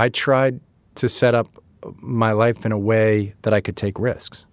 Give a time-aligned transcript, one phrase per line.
[0.00, 0.60] I tried
[0.94, 1.46] to set up
[2.00, 4.46] my life in a way that I could take risks.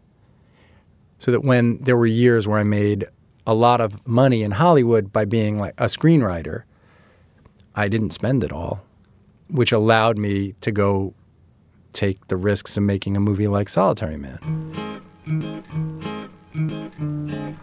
[1.19, 3.05] So that when there were years where I made
[3.45, 6.63] a lot of money in Hollywood by being like a screenwriter,
[7.75, 8.83] I didn't spend it all,
[9.49, 11.13] which allowed me to go
[11.93, 14.39] take the risks of making a movie like Solitary Man.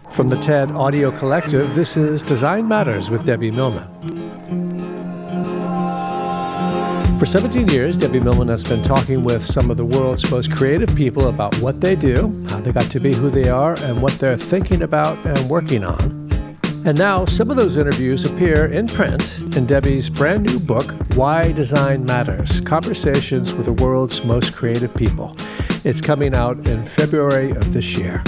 [0.09, 4.64] From the TED Audio Collective, this is Design Matters with Debbie Millman.
[7.17, 10.93] For 17 years, Debbie Millman has been talking with some of the world's most creative
[10.97, 14.11] people about what they do, how they got to be who they are, and what
[14.19, 16.59] they're thinking about and working on.
[16.85, 21.53] And now, some of those interviews appear in print in Debbie's brand new book, Why
[21.53, 25.37] Design Matters Conversations with the World's Most Creative People.
[25.85, 28.21] It's coming out in February of this year.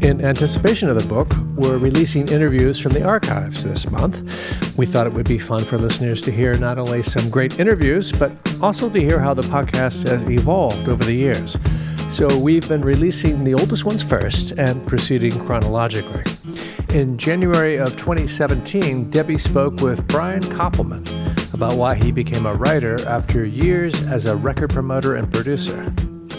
[0.00, 4.78] In anticipation of the book, we're releasing interviews from the archives this month.
[4.78, 8.12] We thought it would be fun for listeners to hear not only some great interviews,
[8.12, 8.30] but
[8.62, 11.56] also to hear how the podcast has evolved over the years.
[12.10, 16.22] So we've been releasing the oldest ones first and proceeding chronologically.
[16.90, 21.06] In January of 2017, Debbie spoke with Brian Koppelman
[21.52, 25.92] about why he became a writer after years as a record promoter and producer.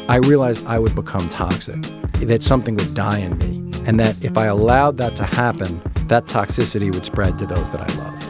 [0.10, 4.40] I realized I would become toxic, that something would die in me, and that if
[4.40, 8.26] I allowed that to happen, that toxicity would spread to those that I loved.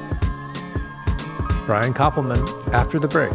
[1.66, 3.32] Brian Koppelman after the break.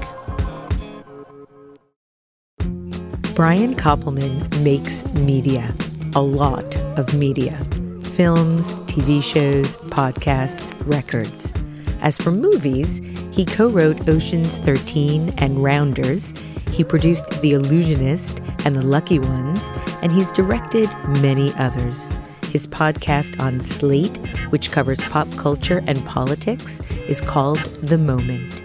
[3.35, 5.75] Brian Koppelman makes media,
[6.15, 7.59] a lot of media
[8.03, 11.55] films, TV shows, podcasts, records.
[12.03, 13.01] As for movies,
[13.33, 16.35] he co wrote Ocean's 13 and Rounders
[16.75, 19.73] he produced The Illusionist and The Lucky Ones,
[20.03, 20.91] and he's directed
[21.23, 22.11] many others.
[22.47, 24.17] His podcast on Slate,
[24.51, 28.65] which covers pop culture and politics, is called The Moment.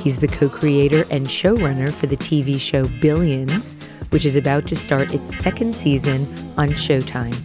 [0.00, 3.74] He's the co creator and showrunner for the TV show Billions,
[4.10, 6.26] which is about to start its second season
[6.58, 7.36] on Showtime.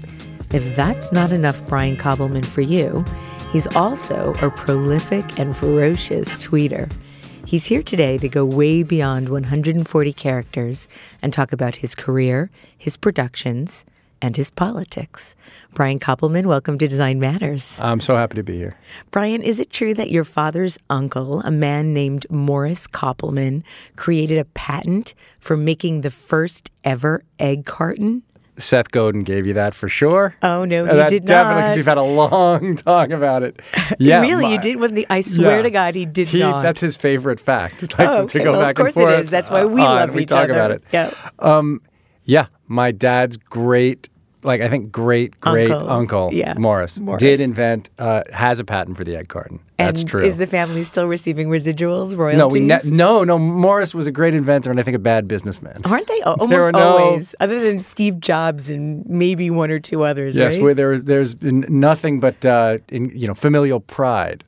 [0.53, 3.05] If that's not enough Brian Koppelman for you,
[3.53, 6.91] he's also a prolific and ferocious tweeter.
[7.51, 10.87] He's here today to go way beyond 140 characters
[11.21, 13.83] and talk about his career, his productions,
[14.21, 15.35] and his politics.
[15.73, 17.77] Brian Koppelman, welcome to Design Matters.
[17.81, 18.77] I'm so happy to be here.
[19.11, 23.63] Brian, is it true that your father's uncle, a man named Morris Koppelman,
[23.97, 28.23] created a patent for making the first ever egg carton?
[28.61, 30.35] Seth Godin gave you that for sure.
[30.41, 31.27] Oh no, he did not.
[31.27, 33.59] definitely because we've had a long talk about it.
[33.99, 34.79] Yeah, really, my, you did.
[34.79, 35.63] When the, I swear yeah.
[35.63, 36.63] to God, he did he, not.
[36.63, 37.81] That's his favorite fact.
[37.99, 38.39] Like, oh, okay.
[38.39, 39.29] To go well, of course it is.
[39.29, 40.53] That's why we uh, love we each talk other.
[40.53, 40.83] about it.
[40.91, 41.13] Yeah.
[41.39, 41.81] Um,
[42.23, 44.09] yeah, my dad's great
[44.43, 46.53] like I think great great uncle, uncle yeah.
[46.57, 49.59] Morris, Morris, did invent uh, has a patent for the egg carton.
[49.77, 50.23] That's and true.
[50.23, 52.37] Is the family still receiving residuals, royalties?
[52.37, 53.37] No, we ne- no, no.
[53.37, 55.81] Morris was a great inventor and I think a bad businessman.
[55.85, 57.35] Aren't they almost no, always?
[57.39, 60.37] Other than Steve Jobs and maybe one or two others.
[60.37, 60.63] Yes, right?
[60.63, 64.43] where there, there's been nothing but uh, in, you know familial pride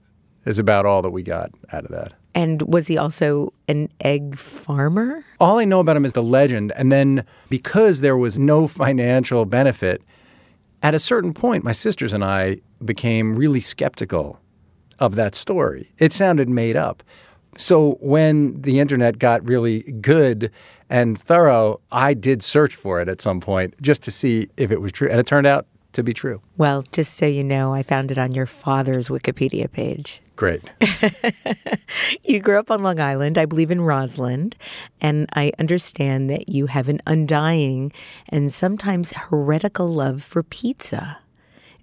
[0.45, 2.13] is about all that we got out of that.
[2.35, 5.23] And was he also an egg farmer?
[5.39, 6.71] All I know about him is the legend.
[6.75, 10.01] And then because there was no financial benefit,
[10.81, 14.39] at a certain point, my sisters and I became really skeptical
[14.99, 15.91] of that story.
[15.97, 17.03] It sounded made up.
[17.57, 20.51] So when the internet got really good
[20.89, 24.81] and thorough, I did search for it at some point just to see if it
[24.81, 25.07] was true.
[25.09, 26.41] And it turned out to be true.
[26.57, 30.22] Well, just so you know, I found it on your father's Wikipedia page.
[30.35, 30.69] Great.
[32.23, 34.51] you grew up on Long Island, I believe in Roslyn,
[34.99, 37.91] and I understand that you have an undying
[38.29, 41.19] and sometimes heretical love for pizza.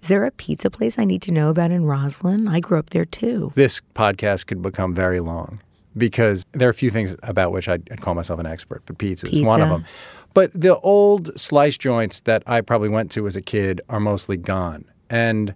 [0.01, 2.47] Is there a pizza place I need to know about in Roslyn?
[2.47, 3.51] I grew up there too.
[3.55, 5.61] This podcast could become very long
[5.95, 9.27] because there are a few things about which I'd, call myself an expert, but pizza,
[9.27, 9.85] pizza is one of them.
[10.33, 14.37] But the old slice joints that I probably went to as a kid are mostly
[14.37, 14.85] gone.
[15.09, 15.53] And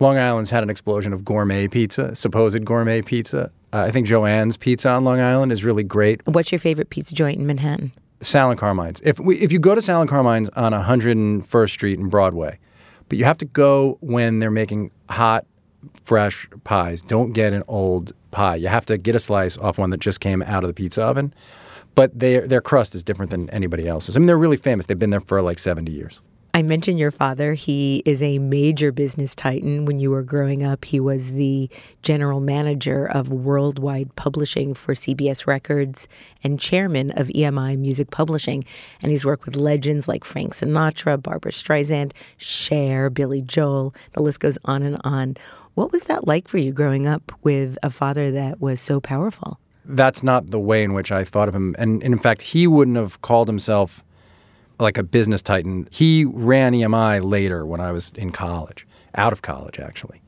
[0.00, 3.50] Long Island's had an explosion of gourmet pizza, supposed gourmet pizza.
[3.72, 6.20] Uh, I think Joanne's Pizza on Long Island is really great.
[6.26, 7.92] What's your favorite pizza joint in Manhattan?
[8.20, 9.00] Sal and Carmine's.
[9.04, 12.58] If we, if you go to Sal and Carmine's on 101st Street and Broadway,
[13.08, 15.46] but you have to go when they're making hot,
[16.04, 17.02] fresh pies.
[17.02, 18.56] Don't get an old pie.
[18.56, 21.02] You have to get a slice off one that just came out of the pizza
[21.02, 21.34] oven.
[21.94, 24.16] But their their crust is different than anybody else's.
[24.16, 24.86] I mean, they're really famous.
[24.86, 26.22] They've been there for like 70 years.
[26.56, 27.54] I mentioned your father.
[27.54, 29.86] He is a major business titan.
[29.86, 31.68] When you were growing up, he was the
[32.02, 36.06] general manager of worldwide publishing for CBS Records
[36.44, 38.62] and chairman of EMI Music Publishing.
[39.02, 43.92] And he's worked with legends like Frank Sinatra, Barbra Streisand, Cher, Billy Joel.
[44.12, 45.36] The list goes on and on.
[45.74, 49.58] What was that like for you growing up with a father that was so powerful?
[49.86, 51.76] that's not the way in which I thought of him.
[51.78, 54.02] And, and in fact, he wouldn't have called himself
[54.78, 55.88] like a business titan.
[55.90, 60.20] He ran EMI later when I was in college, out of college, actually.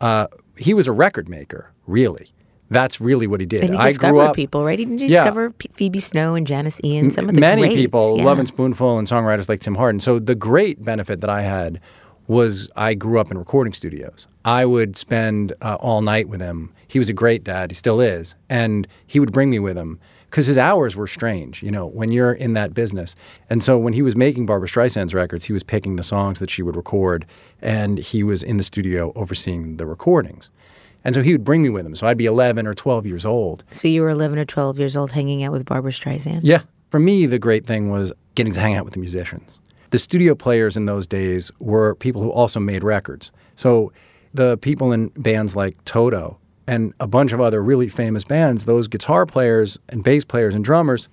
[0.00, 0.26] Uh,
[0.56, 2.28] he was a record maker, really.
[2.70, 3.64] That's really what he did.
[3.64, 4.78] And he I discovered up, people, right?
[4.78, 5.20] He didn't Yeah.
[5.20, 8.24] discover Phoebe Snow and Janis Ian, some of the many greats, people, yeah.
[8.24, 10.00] Lovin' Spoonful, and songwriters like Tim Hardin.
[10.00, 11.80] So the great benefit that I had
[12.26, 14.28] was I grew up in recording studios.
[14.44, 16.74] I would spend uh, all night with him.
[16.86, 17.70] He was a great dad.
[17.70, 19.98] He still is, and he would bring me with him
[20.30, 21.62] because his hours were strange.
[21.62, 23.16] You know, when you're in that business,
[23.48, 26.50] and so when he was making Barbra Streisand's records, he was picking the songs that
[26.50, 27.26] she would record,
[27.62, 30.50] and he was in the studio overseeing the recordings.
[31.04, 31.94] And so he would bring me with him.
[31.94, 33.64] So I'd be 11 or 12 years old.
[33.72, 36.40] So you were 11 or 12 years old hanging out with Barbra Streisand?
[36.42, 36.62] Yeah.
[36.90, 39.58] For me, the great thing was getting to hang out with the musicians.
[39.90, 43.30] The studio players in those days were people who also made records.
[43.56, 43.92] So
[44.34, 48.88] the people in bands like Toto and a bunch of other really famous bands, those
[48.88, 51.08] guitar players and bass players and drummers,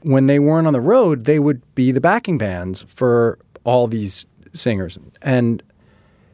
[0.00, 4.26] when they weren't on the road, they would be the backing bands for all these
[4.52, 4.98] singers.
[5.22, 5.62] And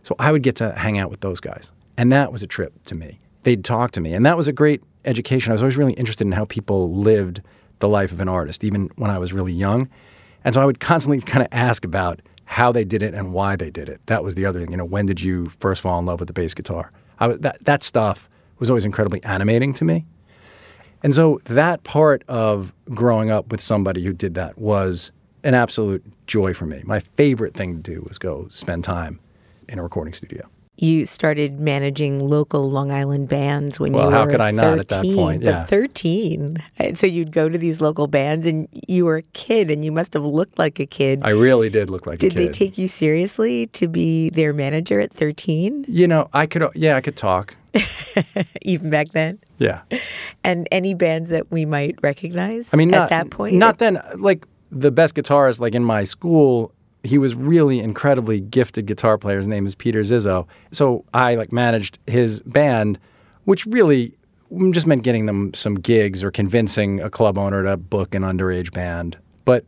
[0.02, 1.70] so I would get to hang out with those guys.
[1.98, 3.20] And that was a trip to me.
[3.42, 4.14] They'd talk to me.
[4.14, 5.52] And that was a great education.
[5.52, 7.42] I was always really interested in how people lived
[7.80, 9.90] the life of an artist, even when I was really young.
[10.42, 13.56] And so I would constantly kind of ask about how they did it and why
[13.56, 14.00] they did it.
[14.06, 14.70] That was the other thing.
[14.70, 16.90] You know, when did you first fall in love with the bass guitar?
[17.18, 20.06] I was, that, that stuff was always incredibly animating to me.
[21.02, 25.12] And so that part of growing up with somebody who did that was
[25.44, 26.82] an absolute joy for me.
[26.84, 29.20] My favorite thing to do was go spend time
[29.69, 30.49] in a recording studio.
[30.80, 34.78] You started managing local Long Island bands when Well, you were how could I not
[34.78, 35.44] at that 13, point?
[35.44, 35.64] But Yeah.
[35.64, 36.58] 13.
[36.94, 40.14] So you'd go to these local bands and you were a kid and you must
[40.14, 41.20] have looked like a kid.
[41.25, 42.38] I really did look like Did a kid.
[42.38, 46.69] Did they take you seriously to be their manager at 13, you know, I could,
[46.76, 47.56] yeah, I could talk.
[48.62, 49.38] even back then?
[49.58, 49.81] Yeah.
[50.44, 53.56] And any bands that we might recognize I mean, at that point?
[53.56, 54.00] Not then.
[54.16, 56.72] Like the best guitarist, like in my school,
[57.02, 59.38] he was really incredibly gifted guitar player.
[59.38, 60.46] His name is Peter Zizzo.
[60.72, 62.98] So I like managed his band,
[63.44, 64.14] which really
[64.70, 68.72] just meant getting them some gigs or convincing a club owner to book an underage
[68.72, 69.18] band.
[69.44, 69.66] But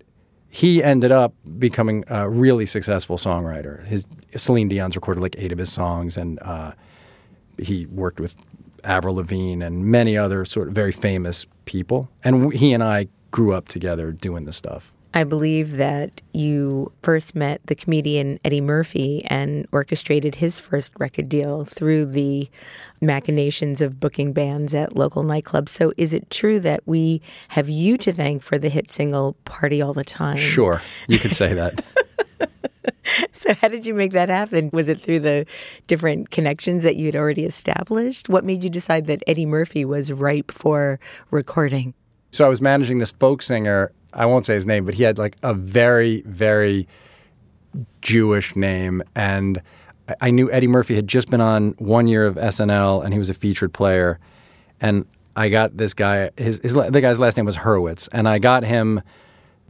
[0.48, 3.84] he ended up becoming a really successful songwriter.
[3.84, 4.04] His
[4.36, 6.72] Celine Dion's recorded like eight of his songs, and uh,
[7.58, 8.34] he worked with
[8.82, 12.08] Avril Lavigne and many other sort of very famous people.
[12.24, 14.92] And he and I grew up together doing this stuff.
[15.12, 21.28] I believe that you first met the comedian Eddie Murphy and orchestrated his first record
[21.28, 22.48] deal through the
[23.00, 25.70] machinations of booking bands at local nightclubs.
[25.70, 29.82] So, is it true that we have you to thank for the hit single Party
[29.82, 30.36] All the Time?
[30.36, 31.84] Sure, you could say that.
[33.32, 34.70] So, how did you make that happen?
[34.72, 35.44] Was it through the
[35.86, 38.28] different connections that you had already established?
[38.28, 41.94] What made you decide that Eddie Murphy was ripe for recording?
[42.30, 43.92] so I was managing this folk singer.
[44.12, 46.88] I won't say his name, but he had like a very, very
[48.02, 49.02] Jewish name.
[49.14, 49.62] And
[50.20, 53.30] I- knew Eddie Murphy had just been on one year of SNL and he was
[53.30, 54.18] a featured player.
[54.80, 55.04] And
[55.36, 58.08] I got this guy, his, his the guy's last name was Hurwitz.
[58.12, 59.00] And I got him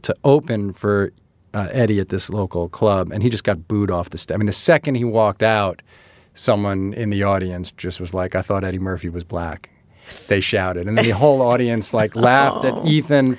[0.03, 1.13] to open for
[1.53, 3.11] uh, Eddie at this local club.
[3.11, 4.33] And he just got booed off the stage.
[4.33, 5.81] I mean, the second he walked out,
[6.33, 9.69] someone in the audience just was like, I thought Eddie Murphy was black.
[10.27, 10.87] They shouted.
[10.87, 13.37] And then the whole audience like laughed at Ethan.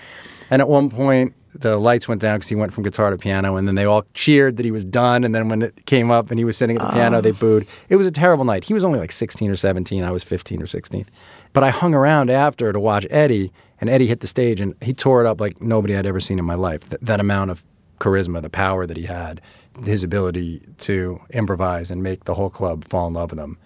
[0.53, 3.57] And at one point, the lights went down because he went from guitar to piano,
[3.57, 5.25] and then they all cheered that he was done.
[5.25, 7.67] And then when it came up and he was sitting at the piano, they booed.
[7.89, 8.65] It was a terrible night.
[8.65, 10.05] He was only like 16 or 17.
[10.05, 11.07] I was 15 or 16.
[11.55, 13.51] But I hung around after to watch Eddie,
[13.81, 16.39] and Eddie hit the stage, and he tore it up like nobody I'd ever seen
[16.39, 16.87] in my life.
[16.87, 17.65] Th- that amount of
[17.99, 19.41] charisma, the power that he had,
[19.87, 23.57] his ability to improvise and make the whole club fall in love with him.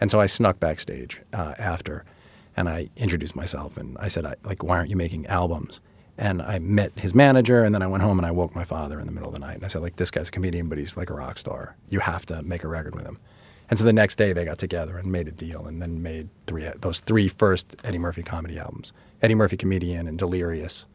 [0.00, 2.04] And so I snuck backstage uh, after,
[2.56, 5.80] and I introduced myself, and I said, I, "Like, why aren't you making albums?"
[6.20, 8.98] And I met his manager, and then I went home and I woke my father
[8.98, 10.76] in the middle of the night, and I said, "Like, this guy's a comedian, but
[10.76, 11.76] he's like a rock star.
[11.88, 13.18] You have to make a record with him."
[13.70, 16.28] And so the next day they got together and made a deal, and then made
[16.48, 20.86] three those three first Eddie Murphy comedy albums: Eddie Murphy Comedian and Delirious,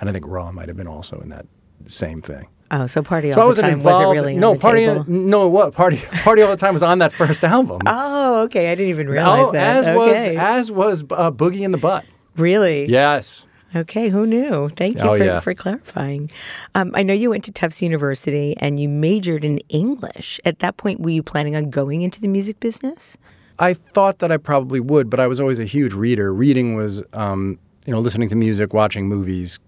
[0.00, 1.46] and I think Raw might have been also in that
[1.88, 2.46] same thing.
[2.70, 4.06] Oh, so Party All So the Time involved.
[4.06, 4.86] wasn't really on no the party.
[4.86, 5.04] table?
[5.08, 6.00] No, what party?
[6.22, 7.80] Party all the time was on that first album.
[7.86, 8.70] Oh, okay.
[8.70, 9.76] I didn't even realize Oh, that.
[9.78, 9.96] as okay.
[9.96, 12.04] was as was uh, Boogie in the Butt.
[12.36, 12.86] really?
[12.86, 13.46] Yes.
[13.74, 14.68] Okay, who knew?
[14.70, 15.40] Thank you Oh, for, yeah.
[15.40, 16.30] for clarifying.
[16.74, 20.40] Um, I know you went to Tufts University and you majored in English.
[20.44, 23.16] At that point, were you planning on going into the music business?
[23.58, 26.32] I thought that I probably would, but I was always a huge reader.
[26.32, 29.58] Reading was, um, you know, listening to music, watching movies,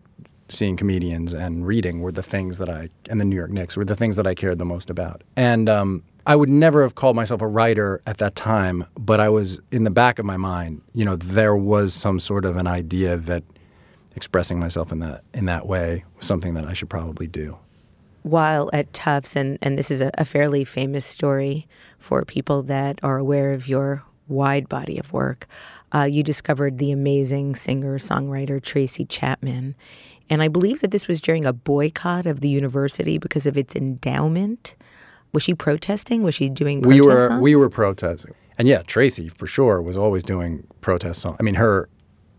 [0.49, 3.85] seeing comedians, and reading were the things that I, and the New York Knicks were
[3.85, 5.23] the things that I cared the most about.
[5.37, 9.29] And um, I would never have called myself a writer at that time, but I
[9.29, 12.67] was in the back of my mind, you know, there was some sort of an
[12.67, 13.43] idea that
[14.17, 17.59] expressing myself in that in that way was something that I should probably do.
[18.23, 21.69] While at Tufts, and, and this is a, a fairly famous story
[21.99, 25.47] for people that are aware of your wide body of work,
[25.95, 29.77] uh, you discovered the amazing singer songwriter Tracy Chapman.
[30.29, 33.77] And I believe that this was during a boycott of the university because of its
[33.77, 34.75] endowment.
[35.33, 36.25] Was she protesting?
[36.25, 37.43] Was she doing we were songs?
[37.43, 41.37] we were protesting, and yeah, Tracy for sure was always doing protest songs.
[41.39, 41.89] I mean, her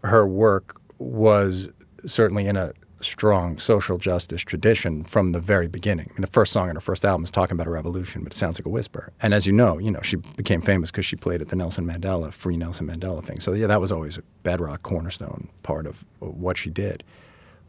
[0.03, 1.70] her work was
[2.06, 6.08] certainly in a strong social justice tradition from the very beginning.
[6.10, 8.34] I mean, the first song on her first album is talking about a revolution, but
[8.34, 9.13] it sounds like a whisper.
[9.22, 11.86] And as you know, you know, she became famous because she played at the Nelson
[11.86, 13.39] Mandela, Free Nelson Mandela thing.
[13.39, 17.04] So yeah, that was always a bedrock cornerstone part of what she did.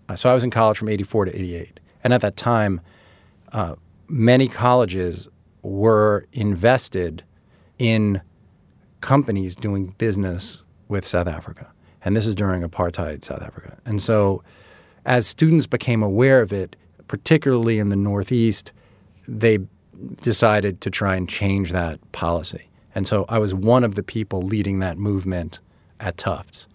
[0.08, 1.80] Uh, so I was in college from 84 to 88.
[2.02, 2.80] And at that time,
[3.52, 3.74] uh,
[4.08, 5.28] many colleges
[5.62, 7.22] were invested
[7.78, 8.22] in
[9.00, 11.70] companies doing business with South Africa.
[12.08, 13.76] And this is during apartheid South Africa.
[13.84, 14.42] And so
[15.04, 16.74] as students became aware of it,
[17.06, 18.72] particularly in the Northeast,
[19.28, 19.58] they
[20.22, 22.66] decided to try and change that policy.
[22.94, 25.60] And so I was one of the people leading that movement
[26.00, 26.66] at Tufts.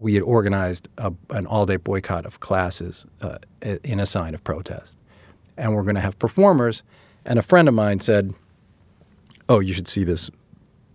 [0.00, 3.36] We had organized a, an all day boycott of classes uh,
[3.84, 4.94] in a sign of protest.
[5.58, 6.82] And we're going to have performers.
[7.26, 8.32] And a friend of mine said,
[9.50, 10.30] Oh, you should see this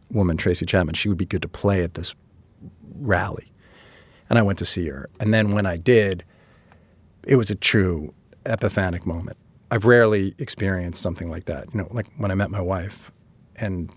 [0.10, 0.96] woman, Tracy Chapman.
[0.96, 2.16] She would be good to play at this
[3.00, 3.52] rally.
[4.30, 5.10] And I went to see her.
[5.20, 6.24] And then when I did,
[7.24, 8.14] it was a true
[8.46, 9.38] epiphanic moment.
[9.72, 11.74] I've rarely experienced something like that.
[11.74, 13.12] You know, like when I met my wife
[13.58, 13.92] and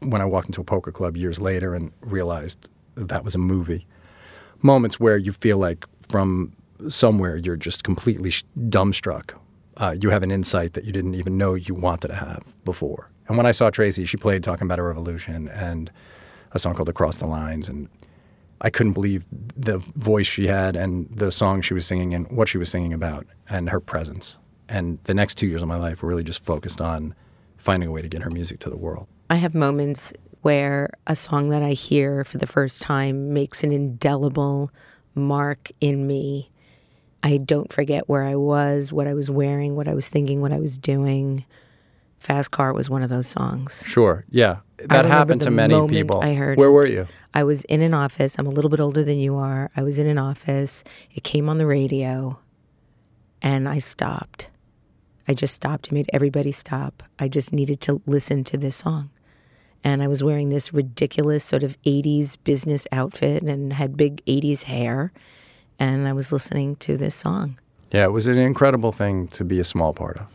[0.00, 3.38] when I walked into a poker club years later and realized that, that was a
[3.38, 3.86] movie.
[4.62, 6.52] Moments where you feel like from
[6.88, 8.30] somewhere you're just completely
[8.68, 9.34] dumbstruck.
[9.76, 13.10] Uh, you have an insight that you didn't even know you wanted to have before.
[13.26, 15.90] And when I saw Tracy, she played Talking About a Revolution and
[16.52, 17.68] a song called Across the Lines.
[17.68, 17.88] And
[18.64, 22.48] I couldn't believe the voice she had and the song she was singing and what
[22.48, 24.38] she was singing about and her presence.
[24.70, 27.14] And the next two years of my life were really just focused on
[27.58, 29.06] finding a way to get her music to the world.
[29.28, 33.70] I have moments where a song that I hear for the first time makes an
[33.70, 34.70] indelible
[35.14, 36.50] mark in me.
[37.22, 40.52] I don't forget where I was, what I was wearing, what I was thinking, what
[40.52, 41.44] I was doing.
[42.18, 43.84] Fast Car was one of those songs.
[43.86, 44.24] Sure.
[44.30, 44.60] Yeah.
[44.90, 46.20] I That happened to many people.
[46.22, 46.72] I heard Where it.
[46.72, 47.06] were you?
[47.32, 48.38] I was in an office.
[48.38, 49.70] I'm a little bit older than you are.
[49.76, 50.84] I was in an office.
[51.14, 52.38] It came on the radio
[53.42, 54.48] and I stopped.
[55.26, 55.88] I just stopped.
[55.90, 57.02] I made everybody stop.
[57.18, 59.10] I just needed to listen to this song.
[59.82, 64.64] And I was wearing this ridiculous sort of 80s business outfit and had big 80s
[64.64, 65.12] hair.
[65.78, 67.58] And I was listening to this song.
[67.90, 70.26] Yeah, it was an incredible thing to be a small part of.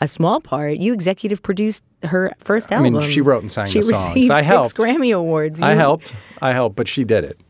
[0.00, 0.78] A small part.
[0.78, 2.96] You executive produced her first album.
[2.96, 4.08] I mean, she wrote and sang she the songs.
[4.08, 4.76] received I six helped.
[4.76, 5.62] Grammy Awards.
[5.62, 6.14] I helped.
[6.42, 7.40] I helped, but she did it.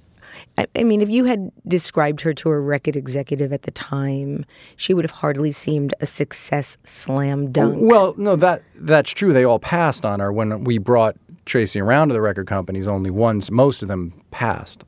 [0.59, 4.45] I, I mean, if you had described her to a record executive at the time,
[4.77, 7.77] she would have hardly seemed a success slam oh, dunk.
[7.81, 9.33] Well, no, that that's true.
[9.33, 12.87] They all passed on her when we brought Tracy around to the record companies.
[12.87, 14.85] Only ones, most of them passed,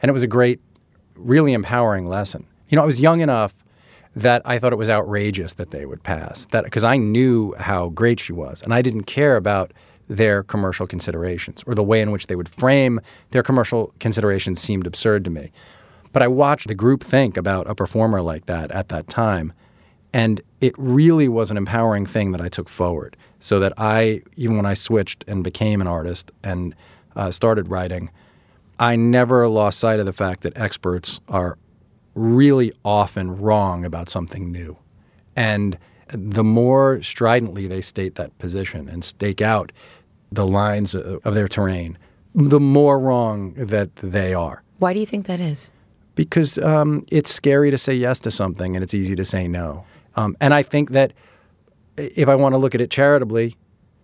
[0.00, 0.60] and it was a great,
[1.14, 2.46] really empowering lesson.
[2.68, 3.54] You know, I was young enough
[4.14, 6.46] that I thought it was outrageous that they would pass.
[6.46, 9.72] That because I knew how great she was, and I didn't care about
[10.08, 13.00] their commercial considerations or the way in which they would frame
[13.30, 15.50] their commercial considerations seemed absurd to me.
[16.12, 19.52] But I watched the group think about a performer like that at that time.
[20.12, 23.16] And it really was an empowering thing that I took forward.
[23.40, 26.74] So that I, even when I switched and became an artist and
[27.16, 28.10] uh, started writing,
[28.78, 31.56] I never lost sight of the fact that experts are
[32.14, 34.76] really often wrong about something new.
[35.36, 35.78] And
[36.08, 39.72] the more stridently they state that position and stake out
[40.30, 41.98] the lines of their terrain,
[42.34, 45.72] the more wrong that they are Why do you think that is?
[46.14, 49.84] because um, it's scary to say yes to something and it's easy to say no.
[50.16, 51.12] Um, and I think that
[51.96, 53.56] if I want to look at it charitably,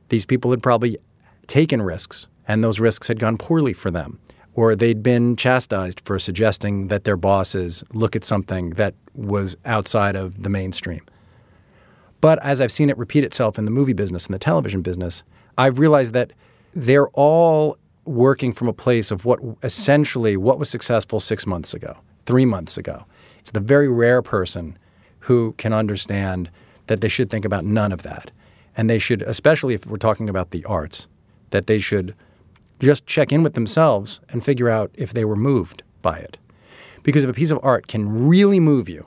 [0.09, 0.99] these people had probably
[1.47, 4.19] taken risks and those risks had gone poorly for them.
[4.59, 10.17] Or they'd been chastised for suggesting that their bosses look at something that was outside
[10.17, 11.03] of the mainstream.
[12.21, 15.23] But as I've seen it repeat itself in the movie business and the television business,
[15.57, 16.33] I've realized that
[16.75, 21.97] they're all working from a place of what essentially what was successful six months ago,
[22.27, 23.05] three months ago.
[23.39, 24.77] It's the very rare person
[25.21, 26.51] who can understand
[26.89, 28.33] that they should think about none of that.
[28.77, 31.07] And they should, especially if we're talking about the arts,
[31.51, 32.17] that they should
[32.81, 36.39] just check in with themselves and figure out if they were moved by it.
[37.03, 39.07] Because if a piece of art can really move you,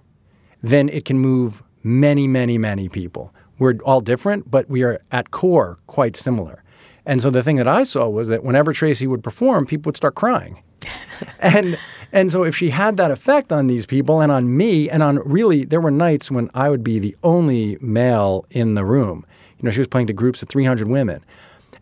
[0.62, 5.32] then it can move many, many, many people We're all different, but we are at
[5.32, 6.64] core quite similar.
[7.06, 9.98] And so the thing that I saw was that whenever Tracy would perform, people would
[9.98, 10.64] start crying.
[11.40, 11.78] and
[12.12, 15.18] and so if she had that effect on these people and on me and on
[15.20, 19.26] really there were nights when I would be the only male in the room.
[19.58, 21.24] You know, she was playing to groups of 300 women.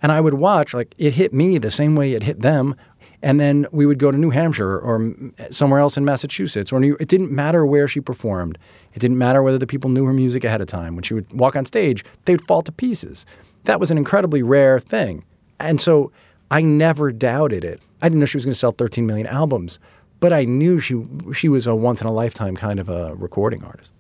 [0.02, 2.76] And I would watch like it hit me the same way it hit them.
[3.22, 5.14] And then we would go to New Hampshire or
[5.52, 8.58] somewhere else in Massachusetts or New It didn't matter where she performed.
[8.94, 10.96] It didn't matter whether the people knew her music ahead of time.
[10.96, 13.26] When she would walk on stage, they'd fall to pieces.
[13.66, 15.26] That was an incredibly rare thing.
[15.60, 16.12] And so
[16.50, 17.82] I never doubted it.
[18.02, 19.80] I didn't know she was going to sell 13 million albums,
[20.20, 21.04] but I knew she
[21.34, 23.92] she was a once in a lifetime kind of a recording artist.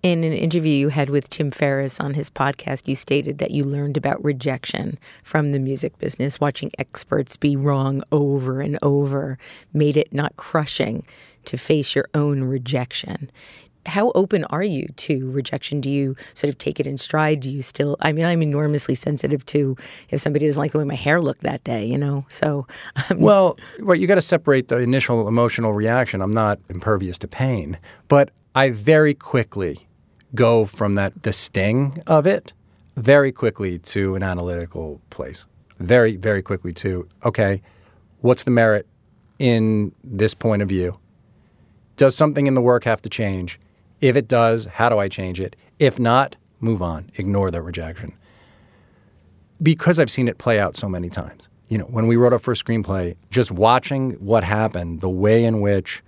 [0.00, 3.64] In an interview you had with Tim Ferriss on his podcast, you stated that you
[3.64, 6.40] learned about rejection from the music business.
[6.40, 9.38] Watching experts be wrong over and over
[9.72, 11.04] made it not crushing
[11.46, 13.28] to face your own rejection.
[13.86, 15.80] How open are you to rejection?
[15.80, 17.40] Do you sort of take it in stride?
[17.40, 17.96] Do you still?
[18.00, 19.76] I mean, I'm enormously sensitive to
[20.10, 22.24] if somebody doesn't like the way my hair looked that day, you know.
[22.28, 22.68] So,
[23.10, 26.22] um, well, right, you got to separate the initial emotional reaction.
[26.22, 29.87] I'm not impervious to pain, but I very quickly
[30.34, 32.52] go from that the sting of it
[32.96, 35.46] very quickly to an analytical place.
[35.78, 37.62] Very, very quickly to okay,
[38.20, 38.86] what's the merit
[39.38, 40.98] in this point of view?
[41.96, 43.58] Does something in the work have to change?
[44.00, 45.56] If it does, how do I change it?
[45.78, 47.10] If not, move on.
[47.14, 48.12] Ignore the rejection.
[49.60, 51.48] Because I've seen it play out so many times.
[51.68, 55.60] You know, when we wrote our first screenplay, just watching what happened, the way in
[55.60, 56.02] which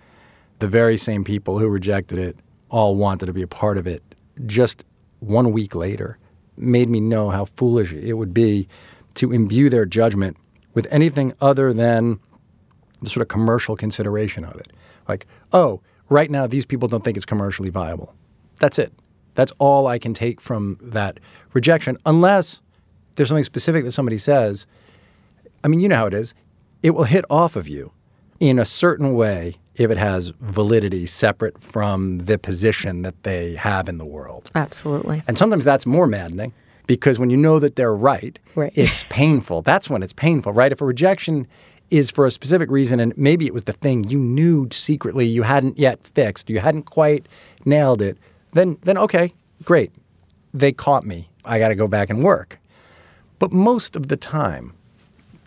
[0.61, 2.37] the very same people who rejected it
[2.69, 4.03] all wanted to be a part of it
[4.47, 4.85] just
[5.21, 6.19] one week later
[6.57, 8.69] made me know how foolish it would be
[9.15, 10.37] to imbue their judgment
[10.75, 12.21] with anything other than
[13.03, 14.73] the sort of commercial consideration of it.
[15.09, 18.15] Like, oh, right now these people don't think it's commercially viable.
[18.59, 18.93] That's it.
[19.35, 21.19] That's all I can take from that
[21.53, 22.61] rejection, unless
[23.15, 24.67] there's something specific that somebody says.
[25.65, 26.35] I mean, you know how it is.
[26.83, 27.93] It will hit off of you
[28.41, 33.89] in a certain way if it has validity separate from the position that they have
[33.89, 34.51] in the world.
[34.55, 35.23] Absolutely.
[35.29, 36.53] And sometimes that's more maddening
[36.87, 38.73] because when you know that they're right, right.
[38.75, 39.63] it's painful.
[39.63, 40.73] That's when it's painful, right?
[40.73, 41.47] If a rejection
[41.91, 45.43] is for a specific reason and maybe it was the thing you knew secretly you
[45.43, 47.27] hadn't yet fixed, you hadn't quite
[47.65, 48.19] nailed it,
[48.53, 49.33] then then okay,
[49.65, 49.93] great.
[50.53, 51.29] They caught me.
[51.45, 52.59] I got to go back and work.
[53.39, 54.75] But most of the time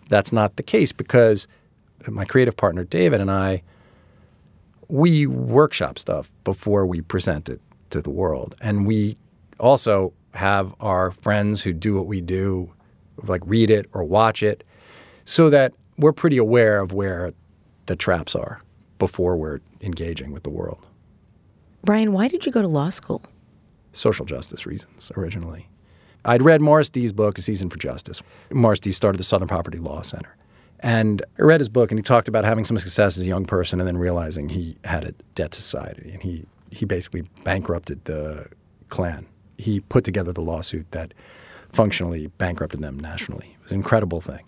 [0.08, 1.46] that's not the case because
[2.08, 3.62] my creative partner David and I
[4.88, 8.54] we workshop stuff before we present it to the world.
[8.60, 9.16] And we
[9.60, 12.72] also have our friends who do what we do,
[13.22, 14.64] like read it or watch it,
[15.24, 17.32] so that we're pretty aware of where
[17.86, 18.62] the traps are
[18.98, 20.84] before we're engaging with the world.
[21.84, 23.22] Brian, why did you go to law school?
[23.92, 25.68] Social justice reasons originally.
[26.24, 28.22] I'd read Morris Dees' book, A Season for Justice.
[28.50, 30.34] Morris Dees started the Southern Poverty Law Center.
[30.84, 33.46] And I read his book, and he talked about having some success as a young
[33.46, 38.04] person, and then realizing he had a debt to society, and he he basically bankrupted
[38.04, 38.48] the
[38.90, 39.26] Klan.
[39.56, 41.14] He put together the lawsuit that
[41.72, 43.56] functionally bankrupted them nationally.
[43.58, 44.42] It was an incredible thing.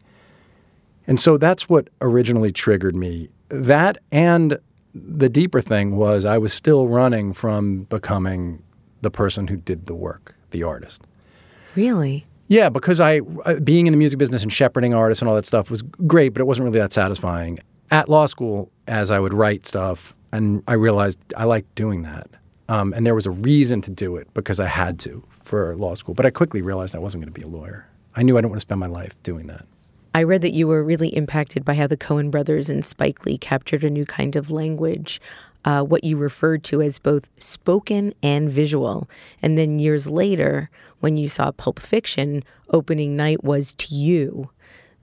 [1.06, 3.30] And so that's what originally triggered me.
[3.48, 4.58] That and
[4.94, 8.62] the deeper thing was I was still running from becoming
[9.00, 11.00] the person who did the work, the artist.
[11.74, 12.26] Really?
[12.48, 15.46] Yeah, because I uh, being in the music business and shepherding artists and all that
[15.46, 17.58] stuff was great, but it wasn't really that satisfying.
[17.90, 22.28] At law school, as I would write stuff, and I realized I liked doing that,
[22.68, 25.94] um, and there was a reason to do it because I had to for law
[25.94, 26.14] school.
[26.14, 27.86] But I quickly realized I wasn't going to be a lawyer.
[28.14, 29.66] I knew I didn't want to spend my life doing that.
[30.14, 33.36] I read that you were really impacted by how the Coen brothers and Spike Lee
[33.36, 35.20] captured a new kind of language
[35.66, 39.10] uh, what you referred to as both spoken and visual.
[39.42, 44.48] And then years later, when you saw Pulp Fiction, opening night was to you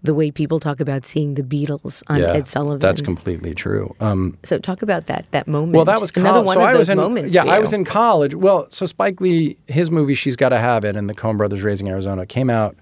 [0.01, 2.79] the way people talk about seeing the Beatles on yeah, Ed Sullivan.
[2.79, 3.95] That's completely true.
[4.01, 5.73] Um, so talk about that that moment.
[5.73, 7.33] Well, that was another one so of I those in, moments.
[7.33, 8.33] Yeah, I was in college.
[8.33, 11.89] Well, so Spike Lee, his movie "She's Gotta Have It" and the Coen Brothers Raising
[11.89, 12.75] Arizona came out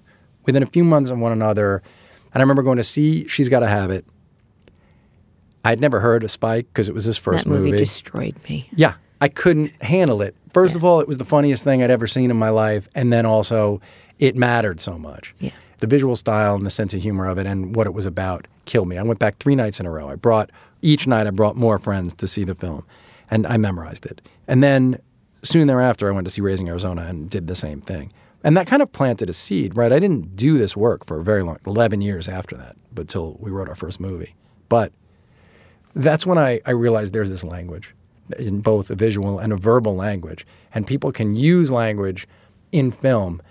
[0.46, 1.82] within a few months of one another,
[2.34, 4.04] and I remember going to see "She's Gotta Have It."
[5.64, 7.66] I'd never heard of Spike because it was his first that movie.
[7.70, 7.78] movie.
[7.78, 8.68] destroyed me.
[8.74, 10.34] Yeah, I couldn't handle it.
[10.52, 10.78] First Yeah.
[10.78, 13.24] of all, it was the funniest thing I'd ever seen in my life, and then
[13.26, 13.80] also
[14.18, 15.34] it mattered so much.
[15.38, 15.50] Yeah.
[15.78, 18.46] The visual style and the sense of humor of it and what it was about
[18.66, 18.98] killed me.
[18.98, 20.08] I went back three nights in a row.
[20.08, 22.84] I brought each night I brought more friends to see the film,
[23.30, 24.20] and I memorized it.
[24.48, 24.98] And then
[25.42, 28.12] soon thereafter, I went to see Raising Arizona and did the same thing.
[28.44, 29.92] And that kind of planted a seed, right?
[29.92, 33.36] I didn't do this work for a very long, eleven years after that, but till
[33.40, 34.34] we wrote our first movie.
[34.68, 34.92] But
[35.94, 37.94] that's when I, I realized there's this language
[38.38, 40.46] in both a visual and a verbal language.
[40.74, 42.26] And people can use language
[42.70, 43.42] in film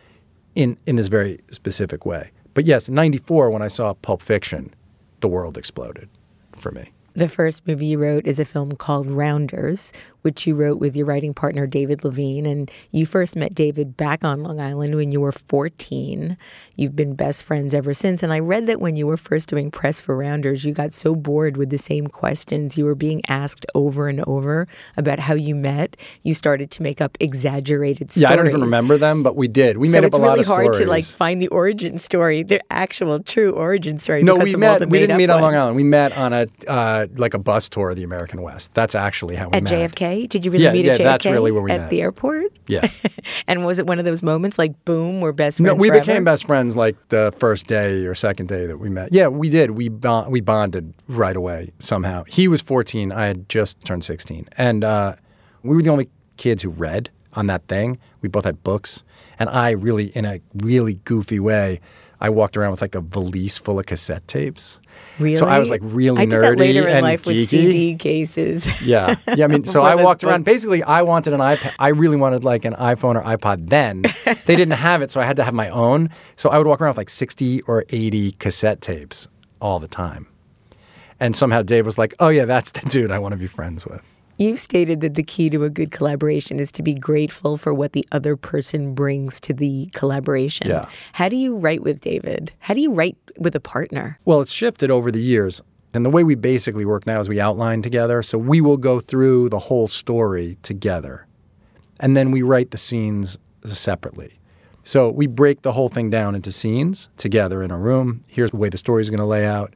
[0.56, 2.32] in, in this very specific way.
[2.54, 4.74] But yes, in 94, when I saw Pulp Fiction,
[5.22, 6.10] the world exploded
[6.58, 6.92] for me.
[7.14, 11.06] The first movie you wrote is a film called Rounders, which you wrote with your
[11.06, 12.48] writing partner, David Levien.
[12.48, 16.38] And you first met David back on Long Island when you were 14.
[16.78, 18.24] You've been best friends ever since.
[18.24, 21.16] And I read that when you were first doing press for Rounders, you got so
[21.16, 25.54] bored with the same questions you were being asked over and over about how you
[25.56, 28.24] met, you started to make up exaggerated stories.
[28.24, 29.78] Yeah, I don't even remember them, but we did.
[29.78, 30.70] We so made up a lot of stories.
[30.70, 34.24] it's really hard to like find the origin story, the actual true origin story.
[34.24, 34.90] no, because we of all met.
[34.90, 35.56] We didn't meet on Long.
[35.56, 35.76] Island.
[35.76, 38.74] We met on a uh, like a bus tour of the American West.
[38.74, 39.72] That's actually how we met.
[39.72, 39.92] At met.
[39.96, 40.30] JFK?
[40.30, 41.04] Did you really Yeah, meet yeah, at JFK?
[41.04, 41.90] that's really where we at met.
[41.90, 42.58] the airport?
[42.68, 42.88] Yeah.
[43.48, 45.68] And was it one of those moments like, boom, we're best friends?
[45.68, 46.06] No, we forever?
[46.06, 49.14] became best friends like the first day or second day that we met.
[49.14, 49.72] Yeah, we did.
[49.72, 52.24] We bond, we bonded right away somehow.
[52.26, 53.12] He was 14.
[53.12, 55.16] I had just turned 16, and uh,
[55.64, 57.98] we were the only kids who read on that thing.
[58.22, 59.04] We both had books,
[59.40, 61.80] and I really, in a really goofy way,
[62.20, 64.80] I walked around with like a valise full of cassette tapes.
[65.20, 65.36] Really?
[65.36, 67.46] So I was like really I did nerdy that later in and life with geeky.
[67.46, 68.68] CD cases.
[68.82, 69.46] Yeah, yeah.
[69.46, 70.46] I mean, so I walked around.
[70.46, 71.74] Basically, I wanted an iPad.
[71.78, 73.70] I really wanted like an iPhone or iPod.
[73.70, 74.02] Then
[74.46, 76.10] they didn't have it, so I had to have my own.
[76.36, 79.28] So I would walk around with like sixty or eighty cassette tapes
[79.62, 80.28] all the time.
[81.20, 83.86] And somehow Dave was like, "Oh yeah, that's the dude I want to be friends
[83.86, 84.02] with."
[84.42, 87.94] You've stated that the key to a good collaboration is to be grateful for what
[87.94, 90.68] the other person brings to the collaboration.
[90.68, 90.90] Yeah.
[91.14, 92.52] How do you write with David?
[92.58, 94.18] How do you write with a partner?
[94.26, 95.62] Well, it's shifted over the years.
[95.94, 98.24] And the way we basically work now is we outline together.
[98.24, 101.28] So we will go through the whole story together.
[102.00, 104.40] And then we write the scenes separately.
[104.84, 108.24] So we break the whole thing down into scenes together in a room.
[108.28, 109.76] Here's the way the story's going to lay out.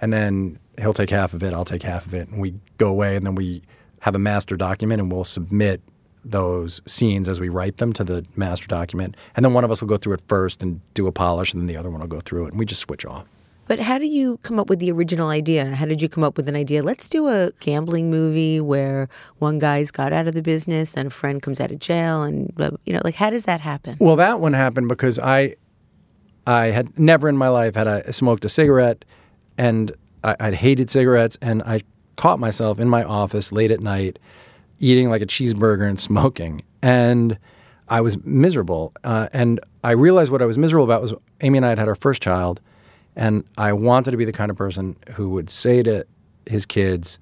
[0.00, 2.28] And then he'll take half of it, I'll take half of it.
[2.28, 3.64] And we go away and then we
[4.04, 5.80] have a master document and we'll submit
[6.26, 9.16] those scenes as we write them to the master document.
[9.34, 11.62] And then one of us will go through it first and do a polish, and
[11.62, 12.50] then the other one will go through it.
[12.50, 13.24] And we just switch off.
[13.66, 15.74] But how do you come up with the original idea?
[15.74, 16.82] How did you come up with an idea?
[16.82, 21.10] Let's do a gambling movie where one guy's got out of the business, then a
[21.10, 22.52] friend comes out of jail, and
[22.84, 23.96] you know, like how does that happen?
[24.00, 25.54] Well, that one happened because I,
[26.46, 29.06] I had never in my life had I smoked a cigarette,
[29.56, 31.80] and I, I'd hated cigarettes, and I
[32.16, 34.18] caught myself in my office late at night,
[34.78, 37.38] eating like a cheeseburger and smoking, and
[37.88, 38.92] I was miserable.
[39.04, 41.88] Uh, and I realized what I was miserable about was Amy and I had had
[41.88, 42.60] our first child,
[43.16, 46.06] and I wanted to be the kind of person who would say to
[46.46, 47.18] his kids,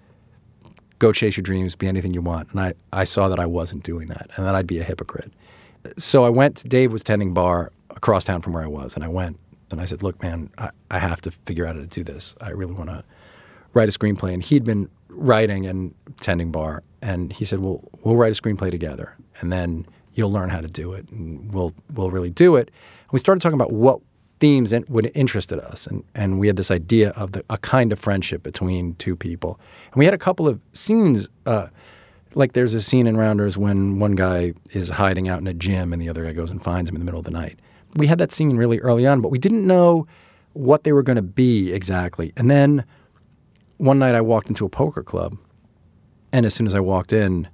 [0.98, 2.50] go chase your dreams, be anything you want.
[2.52, 5.32] And I, I saw that I wasn't doing that and that I'd be a hypocrite.
[5.98, 8.94] So I went, Dave was tending bar across town from where I was.
[8.94, 9.38] And I went
[9.72, 12.36] and I said, look, man, I, I have to figure out how to do this.
[12.40, 13.04] I really want to
[13.74, 14.32] write a screenplay.
[14.34, 16.82] And he'd been writing and tending bar.
[17.00, 20.68] And he said, well, we'll write a screenplay together and then you'll learn how to
[20.68, 22.68] do it and we'll, we'll really do it.
[22.68, 24.00] And we started talking about what
[24.42, 27.92] themes in, would interested us, and, and we had this idea of the, a kind
[27.92, 29.60] of friendship between two people.
[29.92, 31.68] And we had a couple of scenes, uh,
[32.34, 35.92] like there's a scene in Rounders when one guy is hiding out in a gym
[35.92, 37.60] and the other guy goes and finds him in the middle of the night.
[37.94, 40.08] We had that scene really early on, but we didn't know
[40.54, 42.32] what they were going to be exactly.
[42.36, 42.84] And then
[43.82, 45.36] one night I walked into a poker club,
[46.32, 47.48] and as soon as I walked in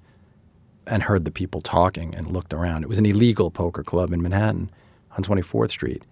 [0.86, 4.22] and heard the people talking and looked around, it was an illegal poker club in
[4.22, 4.70] Manhattan
[5.16, 6.04] on 24th Street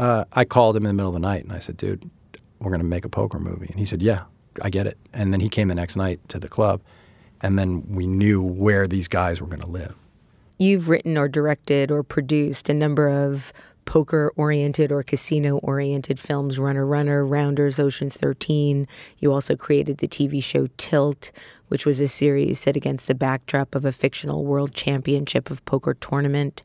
[0.00, 2.10] uh, I called him in the middle of the night and I said, dude,
[2.58, 3.66] we're going to make a poker movie.
[3.66, 4.22] And he said, yeah,
[4.62, 4.96] I get it.
[5.12, 6.80] And then he came the next night to the club.
[7.42, 9.94] And then we knew where these guys were going to live.
[10.58, 13.52] You've written or directed or produced a number of
[13.90, 18.86] poker oriented or casino oriented films Runner Runner, Rounders, Ocean's 13.
[19.18, 21.32] You also created the TV show Tilt,
[21.66, 25.94] which was a series set against the backdrop of a fictional world championship of poker
[25.94, 26.62] tournament.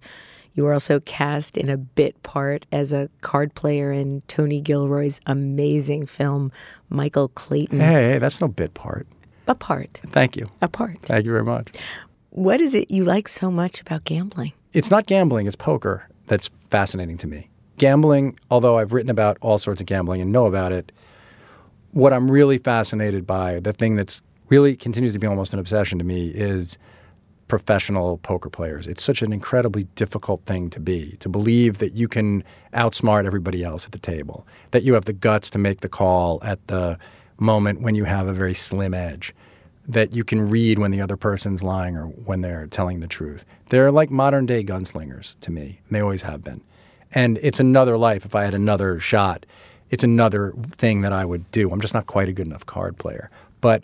[0.53, 5.19] You were also cast in a bit part as a card player in Tony Gilroy's
[5.25, 6.51] amazing film,
[6.89, 7.79] Michael Clayton.
[7.79, 9.07] Hey, hey, that's no bit part.
[9.47, 9.99] A part.
[10.05, 10.45] Thank you.
[10.61, 10.99] A part.
[11.01, 11.69] Thank you very much.
[12.29, 14.53] What is it you like so much about gambling?
[14.73, 17.49] It's not gambling, it's poker that's fascinating to me.
[17.77, 20.91] Gambling, although I've written about all sorts of gambling and know about it,
[21.91, 25.97] what I'm really fascinated by, the thing that's really continues to be almost an obsession
[25.99, 26.77] to me, is
[27.47, 28.87] professional poker players.
[28.87, 33.63] It's such an incredibly difficult thing to be, to believe that you can outsmart everybody
[33.63, 36.97] else at the table, that you have the guts to make the call at the
[37.37, 39.33] moment when you have a very slim edge,
[39.87, 43.45] that you can read when the other person's lying or when they're telling the truth.
[43.69, 45.79] They're like modern day gunslingers to me.
[45.87, 46.61] And they always have been.
[47.11, 48.25] And it's another life.
[48.25, 49.45] If I had another shot,
[49.89, 51.71] it's another thing that I would do.
[51.71, 53.29] I'm just not quite a good enough card player.
[53.61, 53.83] But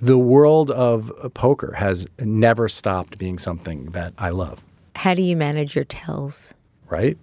[0.00, 4.62] the world of poker has never stopped being something that I love.
[4.96, 6.54] How do you manage your tells?
[6.92, 7.16] right?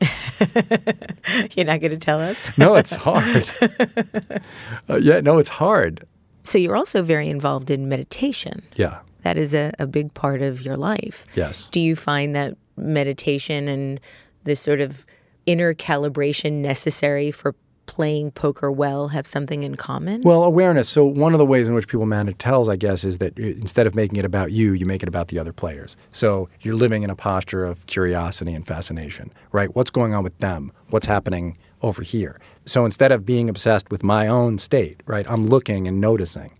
[1.54, 2.58] You're not going to tell us?
[2.58, 3.48] No, it's hard.
[4.90, 6.04] uh, yeah, no, it's hard.
[6.42, 8.62] So you're also very involved in meditation.
[8.76, 11.24] Yeah, That is a, a big part of your life.
[11.36, 11.68] yes.
[11.70, 14.00] Do you find that meditation and
[14.44, 15.06] this sort of
[15.46, 17.54] inner calibration necessary for
[17.92, 20.22] playing poker well have something in common?
[20.22, 20.88] Well, awareness.
[20.88, 23.42] So one of the ways in which people manage tells, I guess, is that uh,
[23.42, 25.94] instead of making it about you, you make it about the other players.
[26.10, 29.76] So you're living in a posture of curiosity and fascination, right?
[29.76, 30.72] What's going on with them?
[30.88, 32.40] What's happening over here?
[32.64, 36.56] So instead of being obsessed with my own state, right, I'm looking and noticing.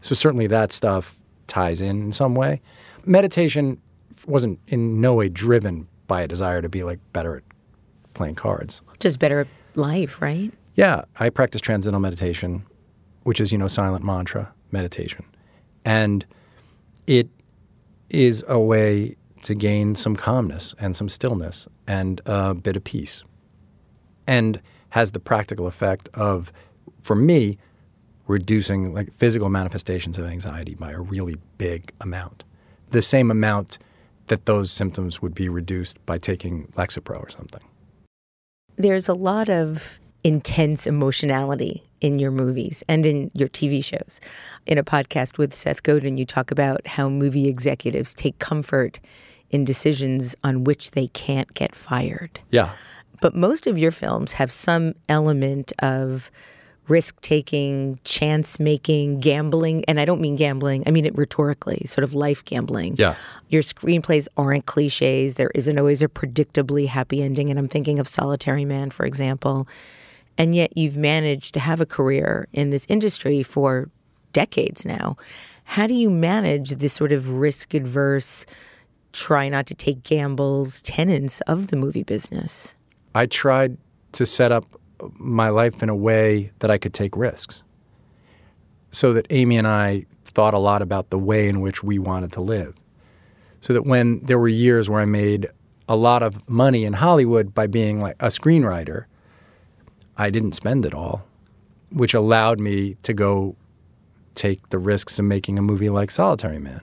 [0.00, 2.62] So certainly that stuff ties in in some way.
[3.04, 3.76] Meditation
[4.26, 7.42] wasn't in no way driven by a desire to be like better at
[8.14, 8.80] playing cards.
[8.98, 10.52] Just better life, right?
[10.74, 12.64] Yeah, I practice transcendental meditation,
[13.24, 15.24] which is, you know, silent mantra meditation.
[15.84, 16.24] And
[17.06, 17.28] it
[18.08, 23.24] is a way to gain some calmness and some stillness and a bit of peace.
[24.26, 26.52] And has the practical effect of,
[27.02, 27.58] for me,
[28.26, 32.44] reducing like physical manifestations of anxiety by a really big amount.
[32.90, 33.78] The same amount
[34.26, 37.62] that those symptoms would be reduced by taking Lexapro or something.
[38.76, 44.20] There's a lot of intense emotionality in your movies and in your TV shows.
[44.66, 49.00] In a podcast with Seth Godin, you talk about how movie executives take comfort
[49.50, 52.40] in decisions on which they can't get fired.
[52.50, 52.70] Yeah.
[53.20, 56.30] But most of your films have some element of
[56.88, 59.84] risk taking, chance making, gambling.
[59.86, 62.96] And I don't mean gambling, I mean it rhetorically, sort of life gambling.
[62.98, 63.14] Yeah.
[63.48, 65.36] Your screenplays aren't cliches.
[65.36, 67.50] There isn't always a predictably happy ending.
[67.50, 69.68] And I'm thinking of Solitary Man, for example.
[70.40, 73.90] And yet you've managed to have a career in this industry for
[74.32, 75.18] decades now.
[75.64, 78.46] How do you manage this sort of risk adverse,
[79.12, 82.74] try not to take gambles tenets of the movie business?
[83.14, 83.76] I tried
[84.12, 84.64] to set up
[85.18, 87.62] my life in a way that I could take risks.
[88.92, 92.32] So that Amy and I thought a lot about the way in which we wanted
[92.32, 92.76] to live.
[93.60, 95.48] So that when there were years where I made
[95.86, 99.04] a lot of money in Hollywood by being like a screenwriter,
[100.20, 101.24] I didn't spend it all,
[101.90, 103.56] which allowed me to go
[104.34, 106.82] take the risks of making a movie like Solitary Man.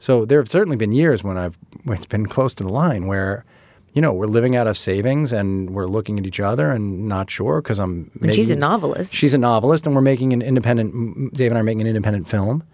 [0.00, 3.06] So there have certainly been years when I've when it's been close to the line
[3.06, 3.44] where,
[3.92, 7.30] you know, we're living out of savings and we're looking at each other and not
[7.30, 8.10] sure because I'm.
[8.20, 9.14] And she's a novelist.
[9.14, 11.32] She's a novelist, and we're making an independent.
[11.34, 12.64] Dave and I are making an independent film.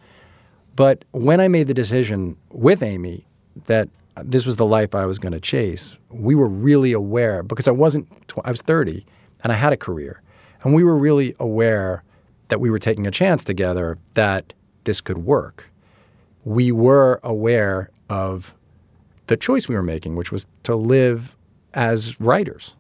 [0.76, 3.26] But when I made the decision with Amy
[3.66, 3.90] that
[4.24, 7.72] this was the life I was going to chase, we were really aware because I
[7.72, 8.06] wasn't.
[8.28, 9.04] Tw- I was thirty,
[9.42, 10.22] and I had a career,
[10.62, 12.03] and we were really aware
[12.48, 14.53] that we were taking a chance together that
[14.85, 15.70] this could work.
[16.44, 18.55] We were aware of
[19.29, 21.37] the choice we were making, which was to live
[21.74, 22.76] as writers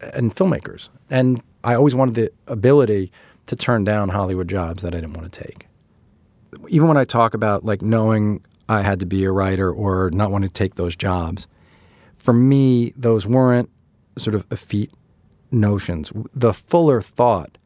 [0.00, 0.88] and filmmakers.
[1.10, 3.12] And I always wanted the ability
[3.46, 5.66] to turn down Hollywood jobs that I didn't want to take.
[6.68, 10.30] Even when I talk about like knowing I had to be a writer or not
[10.30, 11.46] wanting to take those jobs,
[12.16, 13.68] for me, those weren't
[14.16, 14.90] sort of effete
[15.54, 16.12] notions.
[16.34, 17.58] The fuller thought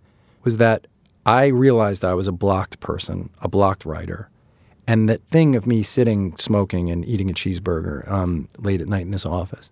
[0.44, 0.87] was that
[1.27, 4.31] I realized I was a blocked person, a blocked writer.
[4.87, 9.03] And that thing of me sitting, smoking, and eating a cheeseburger um, late at night
[9.03, 9.70] in this office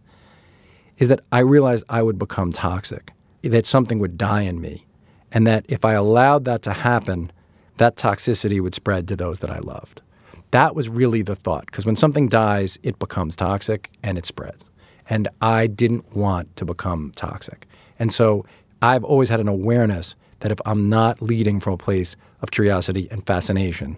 [0.98, 4.86] is that I realized I would become toxic, that something would die in me,
[5.32, 7.30] and that if I allowed that to happen,
[7.78, 10.02] that toxicity would spread to those that I loved.
[10.50, 14.64] That was really the thought, because when something dies, it becomes toxic and it spreads.
[15.08, 17.66] And I didn't want to become toxic.
[17.98, 18.44] And so
[18.82, 23.08] I've always had an awareness that if I'm not leading from a place of curiosity
[23.10, 23.96] and fascination,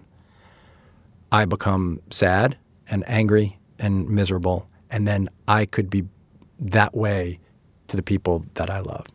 [1.31, 2.57] I become sad
[2.89, 6.05] and angry and miserable, and then I could be
[6.59, 7.39] that way
[7.87, 9.05] to the people that I love.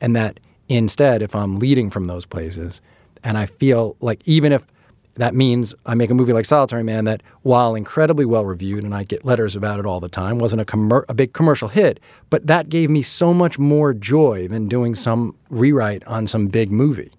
[0.00, 2.80] And that instead, if I'm leading from those places,
[3.24, 4.66] and I feel like even if
[5.14, 8.94] that means I make a movie like Solitary Man that, while incredibly well reviewed, and
[8.94, 12.00] I get letters about it all the time, wasn't a, commer- a big commercial hit,
[12.30, 16.70] but that gave me so much more joy than doing some rewrite on some big
[16.70, 17.12] movie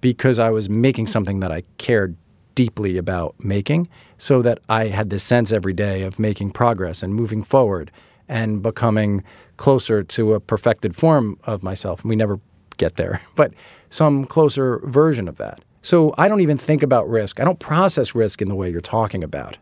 [0.00, 2.16] because I was making something that I cared
[2.54, 7.14] deeply about making, so that I had this sense every day of making progress and
[7.14, 7.92] moving forward
[8.28, 9.22] and becoming
[9.58, 12.04] closer to a perfected form of myself.
[12.04, 12.40] We never
[12.76, 13.52] get there, but
[13.90, 15.60] some closer version of that.
[15.82, 17.40] So I don't even think about risk.
[17.40, 19.58] I don't process risk in the way you're talking about.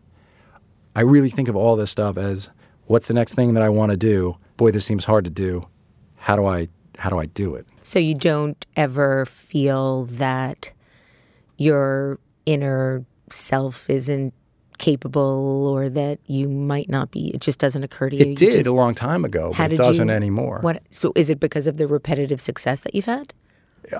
[0.95, 2.49] I really think of all this stuff as
[2.85, 4.37] what's the next thing that I want to do?
[4.57, 5.67] Boy, this seems hard to do.
[6.15, 7.67] How do I how do I do it?
[7.83, 10.71] So you don't ever feel that
[11.57, 14.33] your inner self isn't
[14.79, 17.29] capable or that you might not be.
[17.29, 18.21] It just doesn't occur to you.
[18.23, 20.59] It You did just- a long time ago, but it doesn't you- anymore.
[20.61, 20.81] What?
[20.91, 23.33] So is it because of the repetitive success that you've had?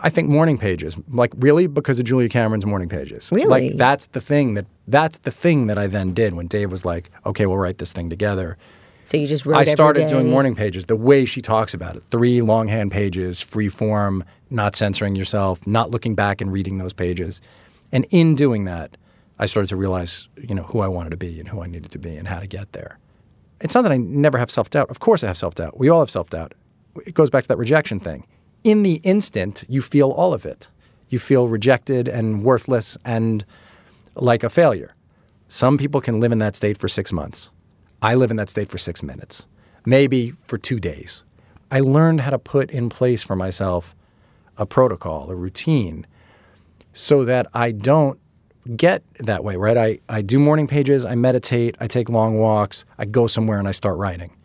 [0.02, 3.30] I think morning pages, like really because of Julia Cameron's morning pages.
[3.32, 3.70] Really?
[3.70, 6.84] Like that's the thing that that's the thing that I then did when Dave was
[6.84, 8.58] like, "Okay, we'll write this thing together."
[9.06, 9.60] So you just wrote.
[9.60, 12.04] I started doing morning pages the way she talks about it.
[12.12, 17.40] Three longhand pages, free form, not censoring yourself, not looking back and reading those pages.
[17.94, 18.98] And in doing that,
[19.40, 21.92] I started to realize, you know, who I wanted to be and who I needed
[21.92, 23.00] to be and how to get there.
[23.62, 24.90] It's not that I never have self-doubt.
[24.90, 25.80] Of course I have self-doubt.
[25.80, 26.54] We all have self-doubt.
[27.06, 28.28] It goes back to that rejection thing.
[28.68, 30.68] In the instant, you feel all of it.
[31.08, 33.46] You feel rejected and worthless and
[34.14, 34.94] like a failure.
[35.48, 37.50] Some people can live in that state for 6 months.
[38.02, 39.48] I live in that state for 6 minutes,
[39.86, 41.24] maybe for 2 days.
[41.72, 43.96] I learned how to put in place for myself
[44.58, 46.06] a protocol, a routine
[46.92, 48.20] so that I don't
[48.76, 49.78] get that way, right?
[49.78, 53.68] I, I do morning pages, I meditate, I take long walks, I go somewhere and
[53.70, 54.36] I start writing.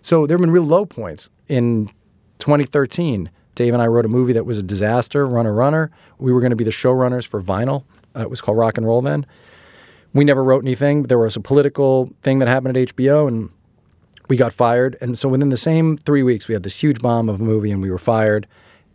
[0.00, 1.28] So there have been real low points.
[1.48, 1.90] In
[2.38, 5.90] 2013, Dave and I wrote a movie that was a disaster, Runner Runner.
[6.18, 7.82] We were going to be the showrunners for Vinyl.
[8.14, 9.26] Uh, it was called Rock and Roll then.
[10.14, 11.02] We never wrote anything.
[11.02, 13.50] There was a political thing that happened at HBO and
[14.28, 14.96] we got fired.
[15.00, 17.72] And so within the same three weeks, we had this huge bomb of a movie
[17.72, 18.46] and we were fired.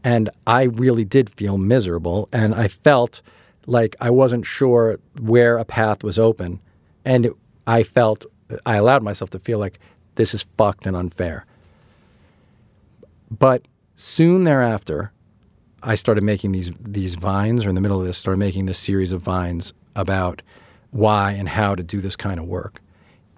[0.02, 2.30] And I really did feel miserable.
[2.32, 3.22] And I felt
[3.68, 6.62] like I wasn't sure where a path was open.
[7.04, 7.34] And it,
[7.68, 8.26] I felt,
[8.66, 9.78] I allowed myself to feel like
[10.16, 11.46] this is fucked and unfair.
[13.30, 13.64] But
[14.04, 15.12] soon thereafter,
[15.82, 18.78] I started making these these vines, or in the middle of this, started making this
[18.78, 20.42] series of vines about
[20.92, 22.82] why and how to do this kind of work.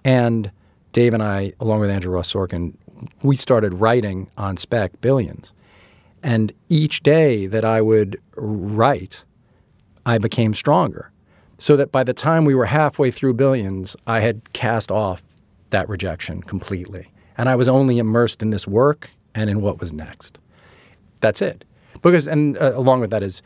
[0.04, 0.50] And
[0.92, 2.74] Dave and I, along with Andrew Ross Sorkin,
[3.22, 5.52] we started writing on spec billions.
[6.22, 9.24] And each day that I would write,
[10.04, 11.10] I became stronger.
[11.58, 15.22] So that by the time we were halfway through billions, I had cast off
[15.70, 17.10] that rejection completely.
[17.38, 20.38] And I was only immersed in this work and in what was next.
[21.20, 21.64] That's it.
[22.02, 23.42] Because, and uh, along with that is,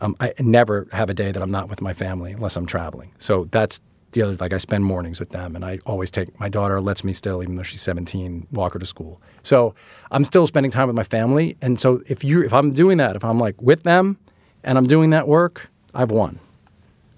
[0.00, 3.12] um, I never have a day that I'm not with my family unless I'm traveling.
[3.18, 3.80] So that's
[4.12, 7.04] the other, like I spend mornings with them and I always take, my daughter lets
[7.04, 9.20] me still, even though she's 17, walk her to school.
[9.42, 9.74] So
[10.10, 11.56] I'm still spending time with my family.
[11.60, 14.18] And so if you, if I'm doing that, if I'm like with them
[14.62, 16.38] and I'm doing that work, I've won.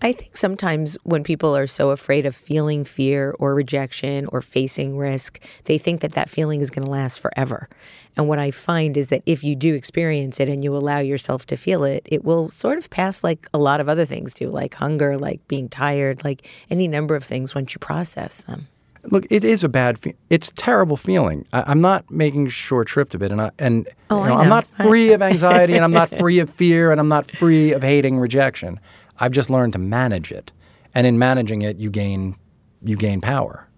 [0.02, 4.96] I think sometimes when people are so afraid of feeling fear or rejection or facing
[4.96, 7.68] risk, they think that that feeling is going to last forever.
[8.16, 11.44] And what I find is that if you do experience it and you allow yourself
[11.46, 14.48] to feel it, it will sort of pass like a lot of other things do,
[14.48, 18.68] like hunger, like being tired, like any number of things once you process them.
[19.04, 19.98] Look, it is a bad.
[19.98, 21.46] Fe- it's a terrible feeling.
[21.52, 24.48] I, I'm not making short shrift of it, and I and Oh, you I I'm
[24.50, 27.82] not free of anxiety, and I'm not free of fear, and I'm not free of
[27.82, 28.78] hating rejection.
[29.20, 30.50] I've just learned to manage it,
[30.94, 32.36] and in managing it, you gain
[32.82, 33.68] you gain power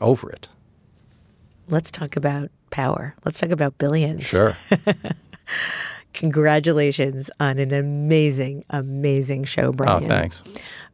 [0.00, 0.48] over it.
[1.68, 3.14] Let's talk about power.
[3.24, 4.24] Let's talk about billions.
[4.24, 4.56] Sure.
[6.12, 10.04] Congratulations on an amazing, amazing show, Brian.
[10.04, 10.30] oh, Brian.
[10.30, 10.42] thanks.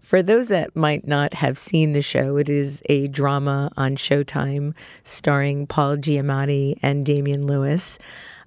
[0.01, 4.77] For those that might not have seen the show, it is a drama on Showtime
[5.05, 7.99] starring Paul Giamatti and Damian Lewis.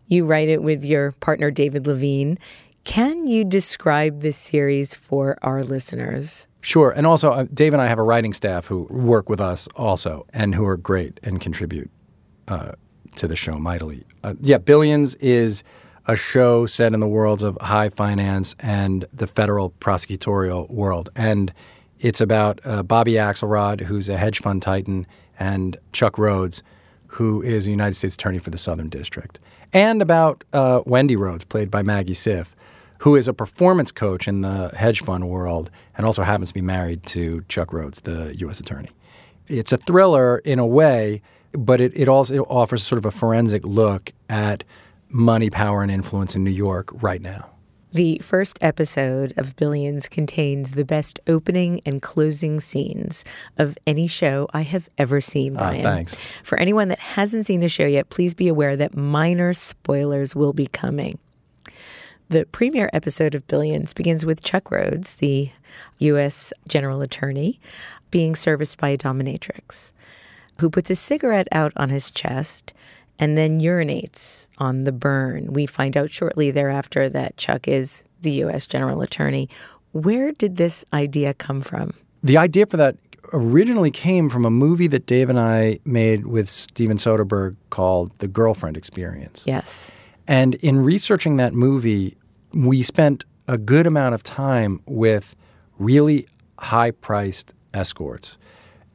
[0.07, 2.37] You write it with your partner, David Levien.
[2.85, 6.47] Can you describe this series for our listeners?
[6.61, 6.91] Sure.
[6.91, 10.25] And also, uh, Dave and I have a writing staff who work with us also
[10.33, 11.89] and who are great and contribute
[12.47, 12.73] uh,
[13.15, 14.03] to the show mightily.
[14.23, 15.63] Uh, yeah, Billions is
[16.07, 21.09] a show set in the worlds of high finance and the federal prosecutorial world.
[21.15, 21.51] And
[21.99, 25.07] it's about uh, Bobby Axelrod, who's a hedge fund titan,
[25.39, 26.61] and Chuck Rhodes,
[27.07, 29.39] who is a United States Attorney for the Southern District.
[29.73, 32.49] And about uh, Wendy Rhodes, played by Maggie Siff,
[33.05, 36.61] who is a performance coach in the hedge fund world and also happens to be
[36.61, 38.59] married to Chuck Rhodes, the U.S.
[38.59, 38.89] Attorney.
[39.47, 43.11] It's a thriller in a way, but it, it also it offers sort of a
[43.11, 44.63] forensic look at
[45.07, 47.51] money, power, and influence in New York right now.
[47.91, 53.23] The first episode of Billions contains the best opening and closing scenes
[53.59, 55.83] of any show I have ever seen, ah, Brian.
[55.83, 56.15] thanks.
[56.41, 60.53] For anyone that hasn't seen the show yet, please be aware that minor spoilers will
[60.53, 61.19] be coming.
[62.29, 65.51] The premiere episode of Billions begins with Chuck Rhodes, the
[65.99, 66.51] U.S.
[66.67, 67.59] General Attorney,
[68.09, 69.91] being serviced by a dominatrix
[70.59, 72.73] who puts a cigarette out on his chest
[73.19, 75.53] and then urinates on the burn.
[75.53, 78.65] We find out shortly thereafter that Chuck is the U.S.
[78.65, 79.47] General Attorney.
[79.91, 81.93] Where did this idea come from?
[82.23, 82.97] The idea for that
[83.33, 88.27] originally came from a movie that Dave and I made with Steven Soderbergh called The
[88.27, 89.43] Girlfriend Experience.
[89.45, 89.91] Yes.
[90.27, 92.17] And in researching that movie,
[92.53, 95.35] we spent a good amount of time with
[95.77, 96.27] really
[96.59, 98.37] high priced escorts.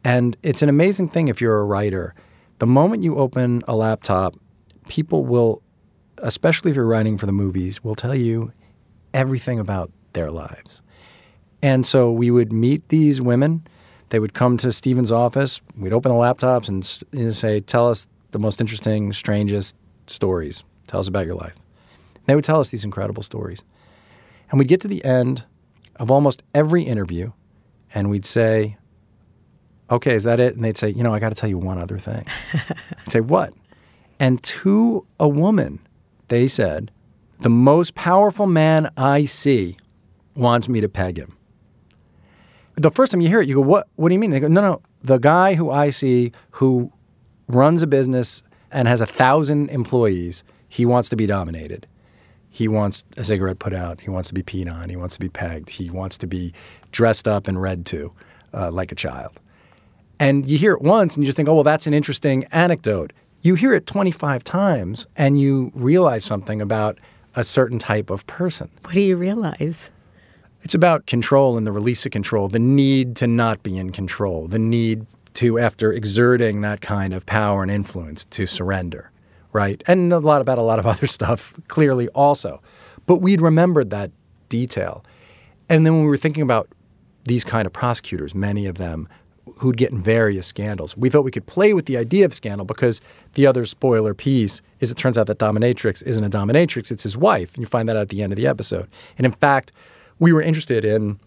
[0.05, 2.15] And it's an amazing thing if you're a writer.
[2.59, 4.35] The moment you open a laptop,
[4.89, 5.63] people will,
[6.19, 8.53] especially if you're writing for the movies, will tell you
[9.13, 10.83] everything about their lives.
[11.63, 13.67] And so we would meet these women.
[14.09, 15.61] They would come to Steven's office.
[15.77, 19.77] We'd open the laptops and say, Tell us the most interesting, strangest
[20.07, 20.65] stories.
[20.91, 21.55] Tell us about your life.
[22.27, 23.63] They would tell us these incredible stories.
[24.51, 25.45] And we'd get to the end
[25.95, 27.31] of almost every interview
[27.95, 28.77] and we'd say,
[29.89, 30.57] Okay, is that it?
[30.57, 32.27] And they'd say, You know, I got to tell you one other thing.
[32.53, 33.55] I'd say, What?
[34.19, 35.79] And to a woman,
[36.27, 36.91] they said,
[37.39, 39.77] The most powerful man I see
[40.35, 41.37] wants me to peg him.
[42.75, 44.33] The first time you hear it, you go, What, what do you mean?
[44.33, 44.83] They go, No, no.
[45.05, 46.93] The guy who I see who
[47.47, 51.87] runs a business and has a thousand employees, he wants to be dominated.
[52.49, 54.01] He wants a cigarette put out.
[54.01, 54.89] He wants to be peed on.
[54.89, 55.69] He wants to be pegged.
[55.69, 56.55] He wants to be
[56.93, 58.13] dressed up and read to
[58.55, 59.41] uh, like a child.
[60.19, 63.13] And you hear it once and you just think, oh, well, that's an interesting anecdote.
[63.43, 66.99] You hear it 25 times and you realize something about
[67.35, 68.71] a certain type of person.
[68.85, 69.91] What do you realize?
[70.63, 74.47] It's about control and the release of control, the need to not be in control,
[74.47, 79.11] the need to, after exerting that kind of power and influence, to surrender,
[79.53, 79.83] right?
[79.87, 82.63] And a lot about a lot of other stuff, clearly also.
[83.07, 84.11] But we'd remembered that
[84.49, 85.05] detail.
[85.69, 86.69] And then when we were thinking about
[87.25, 89.09] these kind of prosecutors, many of them
[89.57, 92.65] who'd get in various scandals, we thought we could play with the idea of scandal
[92.65, 93.01] because
[93.35, 97.17] the other spoiler piece is it turns out that dominatrix isn't a dominatrix, it's his
[97.17, 97.55] wife.
[97.55, 98.89] And you find that out at the end of the episode.
[99.19, 99.73] And in fact,
[100.19, 101.19] we were interested in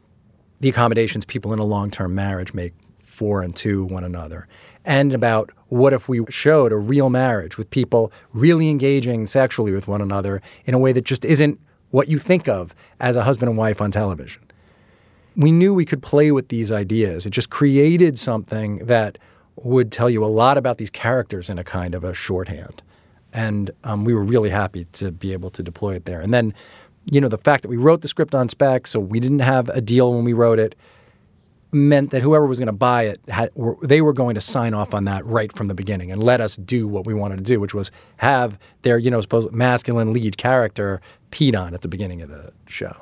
[0.60, 4.48] the accommodations people in a long term marriage make for and to one another,
[4.86, 9.88] and about what if we showed a real marriage with people really engaging sexually with
[9.88, 11.60] one another in a way that just isn't
[11.92, 14.42] what you think of as a husband and wife on television.
[15.36, 17.26] We knew we could play with these ideas.
[17.26, 19.18] It just created something that
[19.56, 22.82] would tell you a lot about these characters in a kind of a shorthand.
[23.32, 26.22] And um, we were really happy to be able to deploy it there.
[26.22, 26.54] And then,
[27.06, 29.70] you know, the fact that we wrote the script on spec, so we didn't have
[29.70, 30.76] a deal when we wrote it,
[31.74, 34.74] meant that whoever was going to buy it, had, were, they were going to sign
[34.74, 37.44] off on that right from the beginning and let us do what we wanted to
[37.44, 41.02] do, which was have their, you know, supposed masculine lead character
[41.32, 42.96] peed on at the beginning of the show.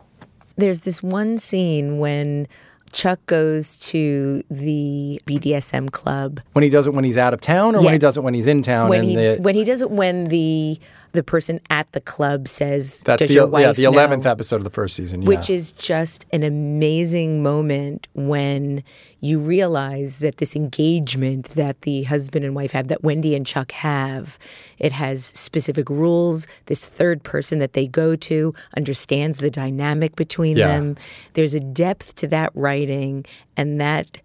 [0.56, 2.48] There's this one scene when
[2.94, 6.42] Chuck goes to the BDSM club.
[6.54, 7.86] When he does it when he's out of town, or Yeah.
[7.86, 8.90] when he does it when he's in town.
[8.90, 10.80] When and he the, when he does it when the
[11.14, 14.26] the person at the club says, that's "Does the your wife yeah the know?" eleventh
[14.26, 15.22] episode of the first season.
[15.22, 15.28] Yeah.
[15.28, 18.84] which is just an amazing moment when
[19.20, 23.72] you realize that this engagement that the husband and wife have, that Wendy and Chuck
[23.74, 24.40] have,
[24.80, 26.48] it has specific rules.
[26.66, 30.68] This third person that they go to understands the dynamic between Yeah.
[30.68, 30.98] them.
[31.34, 34.22] There's a depth to that writing and that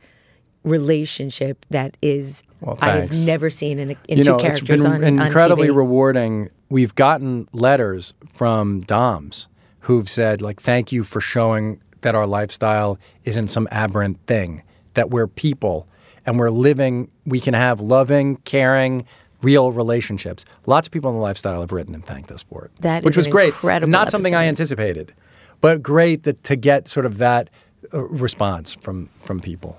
[0.66, 4.82] relationship that is Well, I've never seen in, a, in you two know, it's characters
[4.82, 6.50] been on, incredibly on rewarding.
[6.68, 9.48] We've gotten letters from Doms
[9.80, 14.62] who've said, like, thank you for showing that our lifestyle isn't some aberrant thing,
[14.94, 15.86] that we're people
[16.26, 19.06] and we're living, we can have loving, caring,
[19.42, 20.44] real relationships.
[20.66, 22.72] Lots of people in the lifestyle have written and thanked us for it.
[22.80, 23.54] That which is was great.
[23.62, 25.14] Not something I anticipated,
[25.60, 27.48] but great that to get sort of that
[27.94, 29.78] uh, response from from people.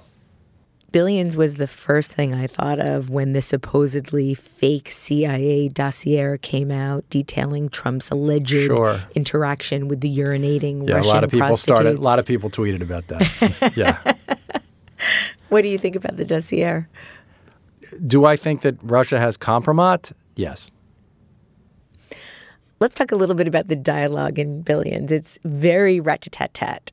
[0.97, 6.71] Billions was the first thing I thought of when the supposedly fake CIA dossier came
[6.71, 9.03] out detailing Trump's alleged Sure.
[9.13, 11.99] interaction with the urinating Yeah, Russian a lot of people started.
[11.99, 13.73] A lot of people tweeted about that.
[13.75, 14.15] yeah.
[15.49, 16.87] What do you think about the dossier?
[18.03, 20.13] Do I think that Russia has compromat?
[20.35, 20.71] Yes.
[22.79, 25.11] Let's talk a little bit about the dialogue in Billions.
[25.11, 26.91] It's very rat-tat-tat.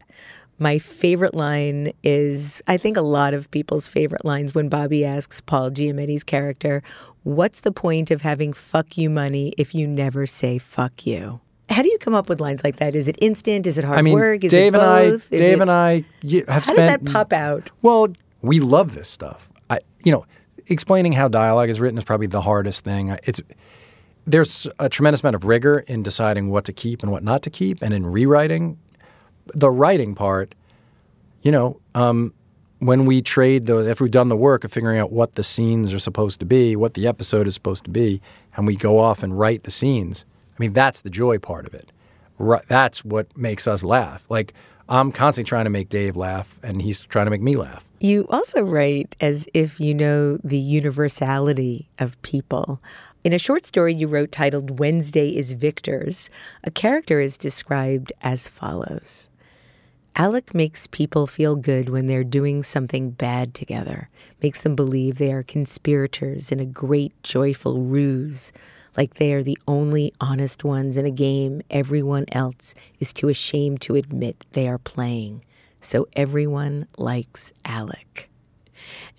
[0.58, 5.40] My favorite line is, I think a lot of people's favorite lines when Bobby asks
[5.40, 6.82] Paul Giamatti's character,
[7.24, 11.40] What's the point of having fuck you money if you never say fuck you?
[11.70, 12.94] How do you come up with lines like that?
[12.94, 13.66] Is it instant?
[13.66, 14.44] Is it hard I mean, work?
[14.44, 15.10] Is Dave it and I.
[15.30, 17.04] Dave it- and I have How does spent.
[17.04, 17.70] that pop out?
[17.82, 18.08] Well,
[18.42, 19.50] we love this stuff.
[19.70, 20.26] I, you know,
[20.66, 23.16] explaining how dialogue is written is probably the hardest thing.
[23.24, 23.40] It's
[24.26, 27.50] there's a tremendous amount of rigor in deciding what to keep and what not to
[27.50, 28.78] keep, and in rewriting.
[29.46, 30.54] The writing part,
[31.42, 32.32] you know, um,
[32.78, 35.92] when we trade the, if we've done the work of figuring out what the scenes
[35.92, 38.20] are supposed to be, what the episode is supposed to be,
[38.56, 40.24] and we go off and write the scenes.
[40.50, 41.90] I mean, that's the joy part of it.
[42.38, 44.26] Ri- That's what makes us laugh.
[44.28, 44.54] Like
[44.88, 47.88] I'm constantly trying to make Dave laugh, and he's trying to make me laugh.
[48.00, 52.82] You also write as if you know the universality of people.
[53.22, 56.28] In a short story you wrote titled Wednesday is Victor's,
[56.64, 59.30] a character is described as follows
[60.16, 64.08] Alec makes people feel good when they're doing something bad together,
[64.40, 68.52] makes them believe they are conspirators in a great, joyful ruse,
[68.96, 73.80] like they are the only honest ones in a game everyone else is too ashamed
[73.80, 75.44] to admit they are playing.
[75.80, 78.30] So everyone likes Alec.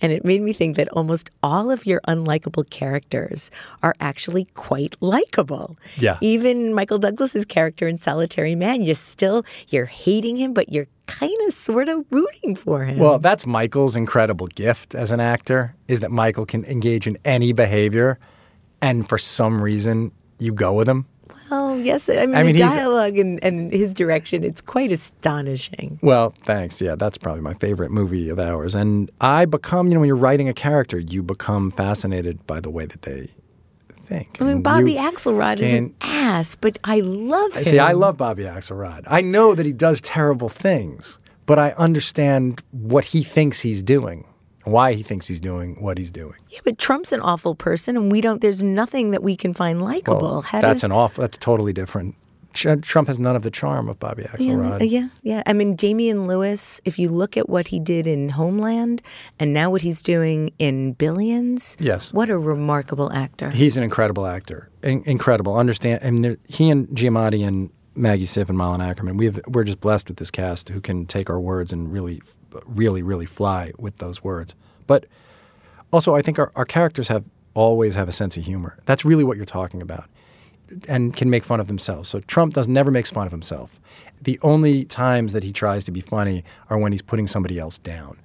[0.02, 3.52] And it made me think that almost all of your unlikable characters
[3.84, 5.78] are actually quite likable.
[5.98, 6.18] Yeah.
[6.22, 11.38] Even Michael Douglas's character in Solitary Man, you're still you're hating him, but you're kind
[11.48, 12.98] of sort of rooting for him.
[12.98, 17.54] Well, that's Michael's incredible gift as an actor is that Michael can engage in any
[17.54, 18.20] behavior
[18.82, 21.06] and for some reason you go with him.
[21.52, 22.10] Oh, yes.
[22.10, 26.00] I mean, I mean, the dialogue and, and his direction, it's quite astonishing.
[26.02, 26.82] Well, thanks.
[26.82, 28.74] Yeah, that's probably my favorite movie of ours.
[28.74, 32.70] And I become, you know, when you're writing a character, you become fascinated by the
[32.70, 33.30] way that they
[34.06, 34.38] think.
[34.40, 37.64] I mean, And Bobby Axelrod is an ass, but I love him.
[37.64, 39.04] See, I love Bobby Axelrod.
[39.08, 44.26] I know that he does terrible things, but I understand what he thinks he's doing,
[44.66, 46.36] why he thinks he's doing what he's doing.
[46.50, 48.42] Yeah, but Trump's an awful person, and we don't.
[48.42, 50.22] There's nothing that we can find likable.
[50.22, 51.22] Well, How that's does, an awful.
[51.22, 52.16] That's totally different.
[52.54, 54.90] Trump has none of the charm of Bobby Yeah, Axelrod.
[54.90, 55.44] yeah, yeah.
[55.46, 56.80] I mean, Damian Lewis.
[56.86, 59.02] If you look at what he did in Homeland,
[59.42, 62.14] and now what he's doing in Billions, Yes.
[62.14, 63.50] what a remarkable actor.
[63.50, 64.70] He's an incredible actor.
[64.84, 65.58] In- incredible.
[65.58, 66.00] Understand?
[66.02, 69.18] I mean, he and Giamatti and Maggie Siff and Malin Akerman.
[69.18, 72.22] We've we're just blessed with this cast who can take our words and really,
[72.66, 74.56] really, really fly with those words.
[74.88, 75.06] But
[75.92, 78.78] also, I think our, our characters have always have a sense of humor.
[78.86, 80.06] That's really what you're talking about,
[80.88, 82.10] and can make fun of themselves.
[82.10, 83.80] So Trump does never makes fun of himself.
[84.22, 87.78] The only times that he tries to be funny are when he's putting somebody else
[87.78, 88.18] down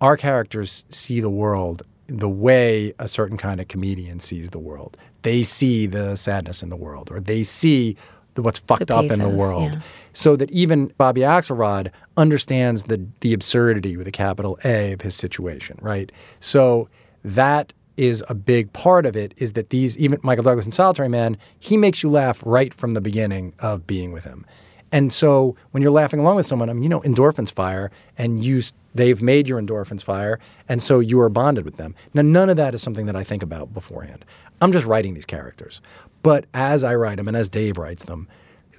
[0.00, 4.96] our characters see the world the way a certain kind of comedian sees the world.
[5.22, 7.96] They see the sadness in the world, or they see
[8.42, 9.72] what's fucked up in the world.
[9.72, 9.80] yeah.
[10.12, 15.14] So that even Bobby Axelrod understands the the absurdity with a capital A of his
[15.14, 16.10] situation, right?
[16.40, 16.88] So
[17.24, 19.34] that is a big part of it.
[19.36, 22.92] Is that these even Michael Douglas in Solitary Man, he makes you laugh right from
[22.92, 24.46] the beginning of being with him.
[24.90, 28.42] And so when you're laughing along with someone, I mean, you know, endorphins fire, and
[28.42, 28.62] you
[28.94, 31.94] they've made your endorphins fire, and so you are bonded with them.
[32.14, 34.24] Now, none of that is something that I think about beforehand.
[34.60, 35.80] I'm just writing these characters,
[36.28, 38.28] but as I write them, and as Dave writes them,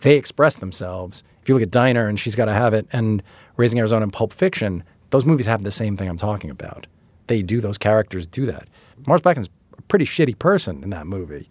[0.01, 1.23] they express themselves.
[1.41, 3.23] If you look at Diner and She's Gotta Have It, and
[3.57, 6.85] Raising Arizona and Pulp Fiction, those movies have the same thing I'm talking about.
[7.25, 8.67] They do; those characters do that.
[9.07, 11.49] Mars Blackman's a pretty shitty person in that movie,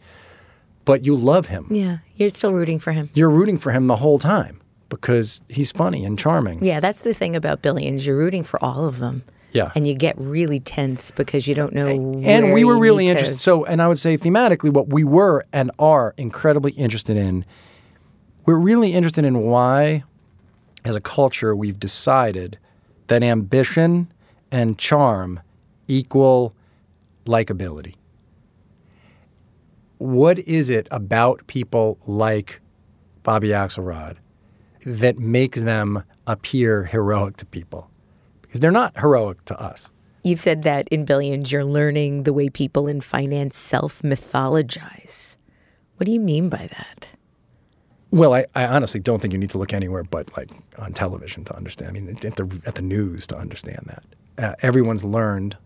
[0.84, 3.10] but you love him yeah, you're still rooting for him.
[3.14, 6.64] you're rooting for him the whole time because he's funny and charming.
[6.64, 8.06] Yeah, that's the thing about Billions.
[8.06, 9.24] You're rooting for all of them.
[9.52, 9.72] Yeah.
[9.74, 11.86] And you get really tense because you don't know.
[11.86, 13.40] And we were really need to- interested.
[13.40, 17.44] So, and I would say thematically, what we were and are incredibly interested in,
[18.44, 20.04] we're really interested in why,
[20.84, 22.58] as a culture, we've decided
[23.08, 24.12] that ambition
[24.52, 25.40] and charm
[25.86, 26.54] equal
[27.26, 27.94] likability.
[29.98, 32.60] What is it about people like
[33.22, 34.16] Bobby Axelrod
[34.86, 37.87] that makes them appear heroic to people?
[38.48, 39.88] Because they're not heroic to us.
[40.24, 45.36] You've said that in Billions, you're learning the way people in finance self mythologize.
[45.96, 47.08] What do you mean by that?
[48.10, 51.44] Well, I, I honestly don't think you need to look anywhere but like on television
[51.44, 51.90] to understand.
[51.90, 54.06] I mean, at the at the news to understand that.
[54.42, 55.56] Uh, everyone's learned.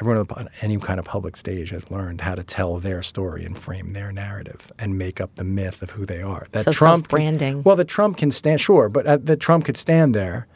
[0.00, 3.56] Everyone on any kind of public stage has learned how to tell their story and
[3.58, 6.46] frame their narrative and make up the myth of who they are.
[6.52, 7.62] That So Trump self-branding.
[7.62, 8.60] well, that Trump can stand.
[8.60, 10.46] Sure, but uh, that Trump could stand there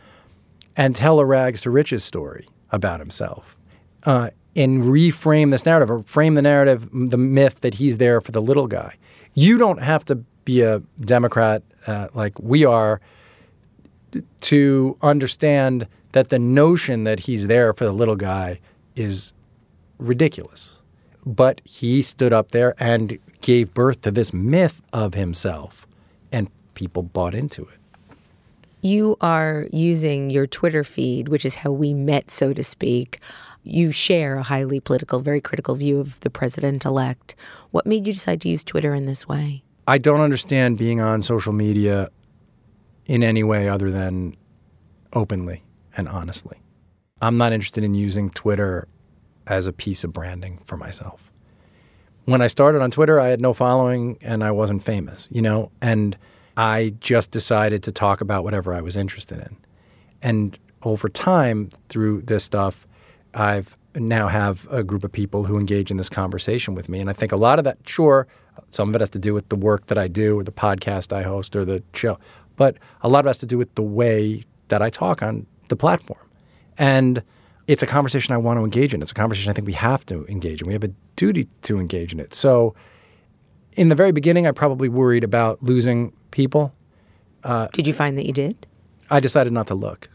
[0.80, 3.58] and tell a rags to riches story about himself
[4.04, 8.32] uh, and reframe this narrative or frame the narrative, the myth that he's there for
[8.32, 8.96] the little guy.
[9.34, 10.14] You don't have to
[10.46, 12.98] be a Democrat uh, like we are
[14.40, 18.58] to understand that the notion that he's there for the little guy
[18.96, 19.34] is
[19.98, 20.78] ridiculous.
[21.26, 25.86] But he stood up there and gave birth to this myth of himself,
[26.32, 27.79] and people bought into it.
[28.82, 33.20] You are using your Twitter feed, which is how we met, so to speak.
[33.62, 37.34] You share a highly political, very critical view of the president elect.
[37.72, 39.62] What made you decide to use Twitter in this way?
[39.86, 42.08] I don't understand being on social media
[43.06, 44.36] in any way other than
[45.12, 45.62] openly
[45.96, 46.58] and honestly.
[47.20, 48.88] I'm not interested in using Twitter
[49.46, 51.30] as a piece of branding for myself.
[52.24, 55.70] When I started on Twitter, I had no following and I wasn't famous, you know,
[55.82, 56.16] and
[56.60, 59.56] I just decided to talk about whatever I was interested in.
[60.20, 62.86] And over time, through this stuff,
[63.32, 67.00] I've now have a group of people who engage in this conversation with me.
[67.00, 68.26] And I think a lot of that, sure,
[68.68, 71.14] some of it has to do with the work that I do or the podcast
[71.14, 72.18] I host or the show,
[72.56, 75.46] but a lot of it has to do with the way that I talk on
[75.68, 76.28] the platform.
[76.76, 77.22] And
[77.68, 79.00] it's a conversation I want to engage in.
[79.00, 80.66] It's a conversation I think we have to engage in.
[80.66, 82.34] We have a duty to engage in it.
[82.34, 82.74] So,
[83.76, 86.72] in the very beginning, I probably worried about losing people.
[87.72, 88.66] Did you find that you did?
[89.10, 90.08] I decided not to look.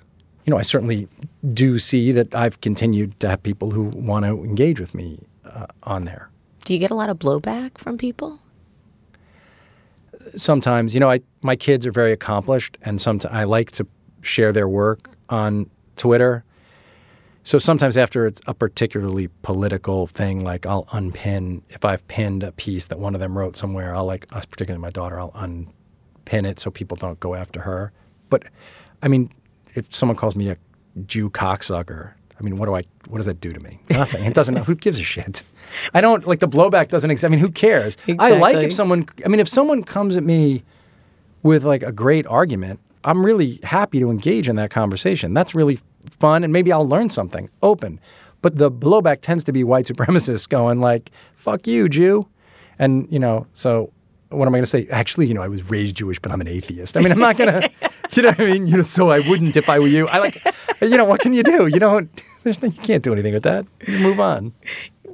[0.45, 1.07] You know, I certainly
[1.53, 5.65] do see that I've continued to have people who want to engage with me uh,
[5.83, 6.29] on there.
[6.65, 8.41] Do you get a lot of blowback from people?
[10.35, 13.87] Sometimes, you know, I my kids are very accomplished, and sometimes I like to
[14.21, 16.43] share their work on Twitter.
[17.43, 22.51] So sometimes after it's a particularly political thing, like I'll unpin if I've pinned a
[22.51, 25.31] piece that one of them wrote somewhere, I'll like, uh, particularly my daughter, I'll
[26.25, 27.91] unpin it so people don't go after her.
[28.29, 28.43] But
[29.01, 29.31] I mean,
[29.75, 30.57] if someone calls me a
[31.05, 32.83] Jew cocksucker, I mean, what do I?
[33.07, 33.79] What does that do to me?
[33.89, 34.25] Nothing.
[34.25, 34.55] It doesn't.
[34.57, 35.43] Who gives a shit?
[35.93, 36.89] I don't like the blowback.
[36.89, 37.09] Doesn't.
[37.09, 37.25] exist.
[37.25, 37.97] I mean, who cares?
[38.19, 39.07] I like if someone.
[39.23, 40.63] I mean, if someone comes at me
[41.43, 45.33] with like a great argument, I'm really happy to engage in that conversation.
[45.33, 45.79] That's really
[46.19, 47.49] fun, and maybe I'll learn something.
[47.61, 47.99] Open,
[48.41, 52.27] but the blowback tends to be white supremacists going like, "Fuck you, Jew,"
[52.77, 53.47] and you know.
[53.53, 53.91] So
[54.35, 54.87] what am I going to say?
[54.89, 56.97] Actually, you know, I was raised Jewish, but I'm an atheist.
[56.97, 57.69] I mean, I'm not going to.
[58.13, 58.67] You know what I mean?
[58.67, 60.07] You know, so I wouldn't if I were you.
[60.07, 60.41] I like.
[60.81, 61.67] You know, what can you do?
[61.67, 62.09] You don't.
[62.43, 63.65] There's no, you can't do anything with that.
[63.85, 64.51] Just move on.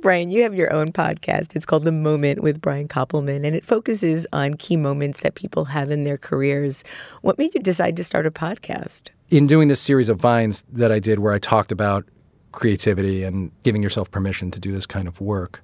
[0.02, 1.56] Brian, you have your own podcast.
[1.56, 5.66] It's called The Moment with Brian Koppelman, and it focuses on key moments that people
[5.66, 6.84] have in their careers.
[7.22, 9.10] What made you decide to start a podcast?
[9.32, 12.06] in doing this series of vines that I did where I talked about
[12.52, 15.64] creativity and giving yourself permission to do this kind of work,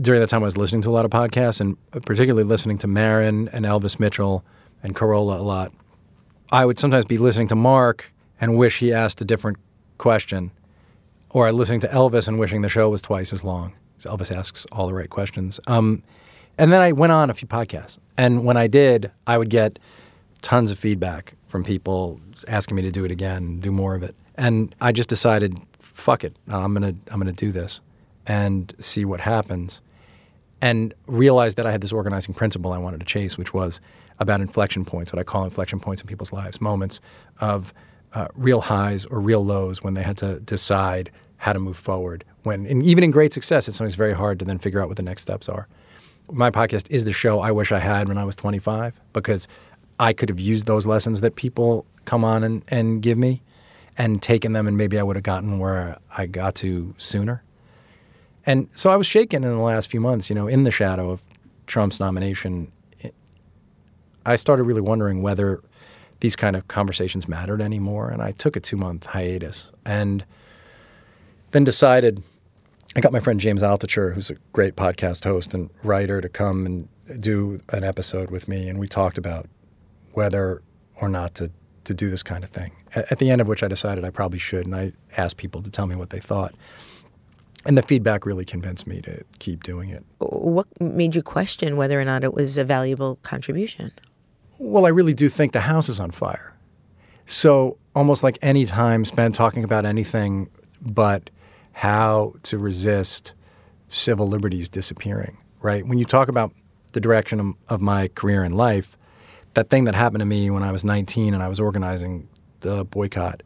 [0.00, 2.86] during that time I was listening to a lot of podcasts and particularly listening to
[2.86, 4.44] Maron and Elvis Mitchell
[4.82, 5.72] and Carolla a lot.
[6.50, 9.58] I would sometimes be listening to Marc and wish he asked a different
[9.98, 10.50] question,
[11.30, 13.74] or I'd listening to Elvis and wishing the show was twice as long.
[14.00, 15.58] Elvis asks all the right questions.
[15.66, 16.02] Um,
[16.58, 19.78] and then I went on a few podcasts, and when I did, I would get
[20.42, 24.14] tons of feedback from people asking me to do it again, do more of it.
[24.36, 27.80] And I just decided, fuck it, I'm gonna I'm gonna do this
[28.26, 29.80] and see what happens.
[30.64, 33.80] And realized that I had this organizing principle I wanted to chase, which was
[34.18, 37.00] about inflection points, what I call inflection points in people's lives, moments
[37.40, 37.74] of
[38.14, 42.24] uh, real highs or real lows when they had to decide how to move forward.
[42.44, 44.96] When, and even in great success, it's sometimes very hard to then figure out what
[44.96, 45.68] the next steps are
[46.32, 49.46] my podcast is the show I wish I had when I was 25 because
[49.98, 53.42] I could have used those lessons that people come on and, and give me
[53.96, 57.44] and taken them, and maybe I would have gotten where I got to sooner.
[58.46, 61.10] And so I was shaken in the last few months, you know, in the shadow
[61.10, 61.22] of
[61.66, 62.70] Trump's nomination.
[64.26, 65.62] I started really wondering whether
[66.20, 68.10] these kind of conversations mattered anymore.
[68.10, 70.24] And I took a two month hiatus and
[71.52, 72.22] then decided
[72.96, 76.64] I got my friend James Altucher, who's a great podcast host and writer, to come
[76.64, 76.88] and
[77.18, 79.48] do an episode with me, and we talked about
[80.12, 80.62] whether
[81.00, 81.50] or not to
[81.84, 82.72] to do this kind of thing.
[82.94, 85.60] At, at the end of which, I decided I probably should, and I asked people
[85.62, 86.54] to tell me what they thought,
[87.64, 90.04] and the feedback really convinced me to keep doing it.
[90.18, 93.92] What made you question whether or not it was a valuable contribution?
[94.58, 96.54] Well, I really do think the house is on fire.
[97.26, 100.50] So almost like any time spent talking about anything
[100.80, 101.30] but
[101.72, 103.34] how to resist
[103.88, 105.86] civil liberties disappearing, right?
[105.86, 106.52] When you talk about
[106.92, 108.96] the direction of, of my career in life,
[109.54, 112.28] that thing that happened to me when I was 19 and I was organizing
[112.60, 113.42] the boycott,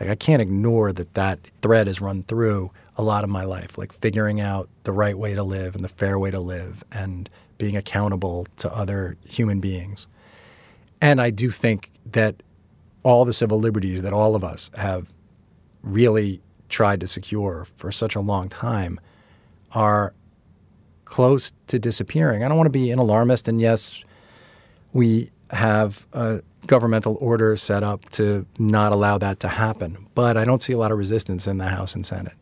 [0.00, 3.78] like I can't ignore that that thread has run through a lot of my life,
[3.78, 7.28] like figuring out the right way to live and the fair way to live and
[7.58, 10.06] being accountable to other human beings.
[11.00, 12.42] And I do think that
[13.02, 15.12] all the civil liberties that all of us have
[15.82, 19.00] really tried to secure for such a long time
[19.72, 20.14] are
[21.04, 22.42] close to disappearing.
[22.42, 24.04] I don't want to be an alarmist, and yes,
[24.92, 30.06] we have a governmental order set up to not allow that to happen.
[30.14, 32.36] But I don't see a lot of resistance in the House and Senate.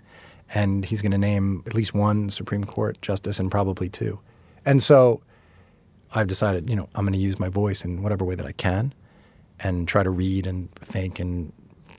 [0.52, 4.18] And he's going to name at least one Supreme Court justice and probably two.
[4.64, 5.22] And so
[6.12, 8.52] I've decided, you know, I'm going to use my voice in whatever way that I
[8.52, 8.92] can
[9.60, 11.52] and try to read and think and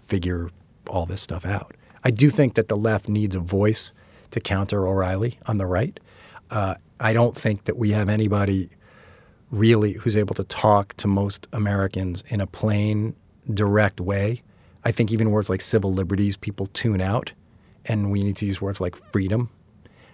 [0.06, 0.50] figure
[0.88, 1.76] all this stuff out.
[2.04, 3.94] I do think that the left needs a voice
[4.32, 6.00] to counter O'Reilly on the right.
[6.50, 8.70] Uh, I don't think that we have anybody
[9.52, 13.14] really who's able to talk to most Americans in a plain,
[13.54, 14.42] direct way.
[14.84, 17.34] I think even words like civil liberties, people tune out,
[17.86, 19.50] and we need to use words like freedom.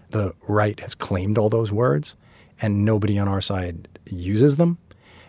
[0.10, 2.16] The right has claimed all those words,
[2.62, 4.78] and nobody on our side uses them.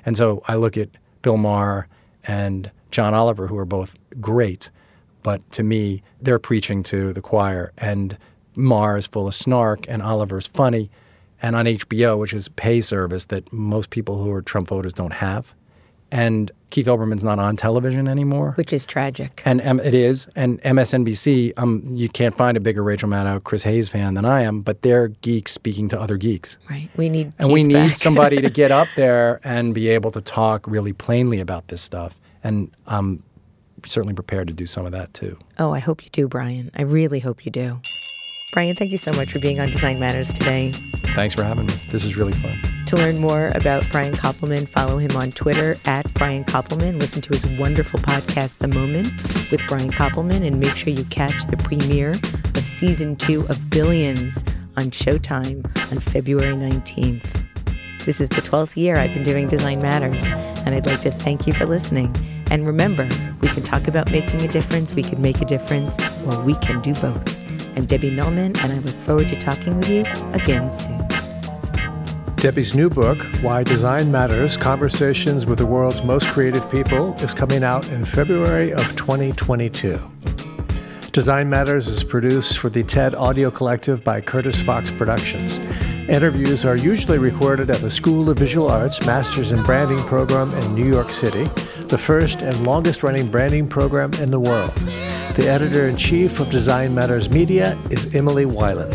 [0.04, 0.88] And so I look at
[1.22, 1.88] Bill Maher
[2.26, 4.70] and John Oliver, who are both great,
[5.22, 7.72] but to me, they're preaching to the choir.
[7.76, 8.16] And
[8.54, 10.90] Maher is full of snark, and Oliver's funny.
[11.40, 15.12] And on HBO, which is pay service that most people who are Trump voters don't
[15.12, 15.54] have,
[16.10, 18.52] and Keith Olbermann's not on television anymore.
[18.56, 19.42] Which is tragic.
[19.44, 20.26] And um, it is.
[20.34, 24.42] And MSNBC, um, you can't find a bigger Rachel Maddow, Chris Hayes fan than I
[24.42, 26.56] am, but they're geeks speaking to other geeks.
[26.70, 26.88] Right.
[26.96, 27.96] We need And Keith we need back.
[27.96, 32.18] somebody to get up there and be able to talk really plainly about this stuff.
[32.42, 33.22] And I'm
[33.86, 35.38] certainly prepared to do some of that too.
[35.58, 36.70] Oh, I hope you do, Brian.
[36.74, 37.80] I really hope you do.
[38.50, 40.72] Brian, thank you so much for being on Design Matters today.
[41.14, 41.74] Thanks for having me.
[41.90, 42.58] This was really fun.
[42.86, 46.98] To learn more about Brian Koppelman, follow him on Twitter at Brian Koppelman.
[46.98, 51.46] Listen to his wonderful podcast, The Moment, with Brian Koppelman, and make sure you catch
[51.46, 54.42] the premiere of season two of Billions
[54.78, 57.44] on Showtime on February 19th.
[58.06, 60.30] This is the 12th year I've been doing Design Matters,
[60.64, 62.16] and I'd like to thank you for listening.
[62.50, 63.06] And remember,
[63.42, 66.80] we can talk about making a difference, we can make a difference, or we can
[66.80, 67.47] do both.
[67.78, 70.00] I'm Debbie Millman, and I look forward to talking with you
[70.32, 71.00] again soon.
[72.34, 77.62] Debbie's new book, Why Design Matters Conversations with the World's Most Creative People, is coming
[77.62, 79.96] out in February of 2022.
[81.12, 85.58] Design Matters is produced for the TED Audio Collective by Curtis Fox Productions.
[86.08, 90.74] Interviews are usually recorded at the School of Visual Arts Masters in Branding program in
[90.74, 91.48] New York City,
[91.88, 94.74] the first and longest running branding program in the world.
[95.36, 98.92] The editor in chief of Design Matters Media is Emily Weiland.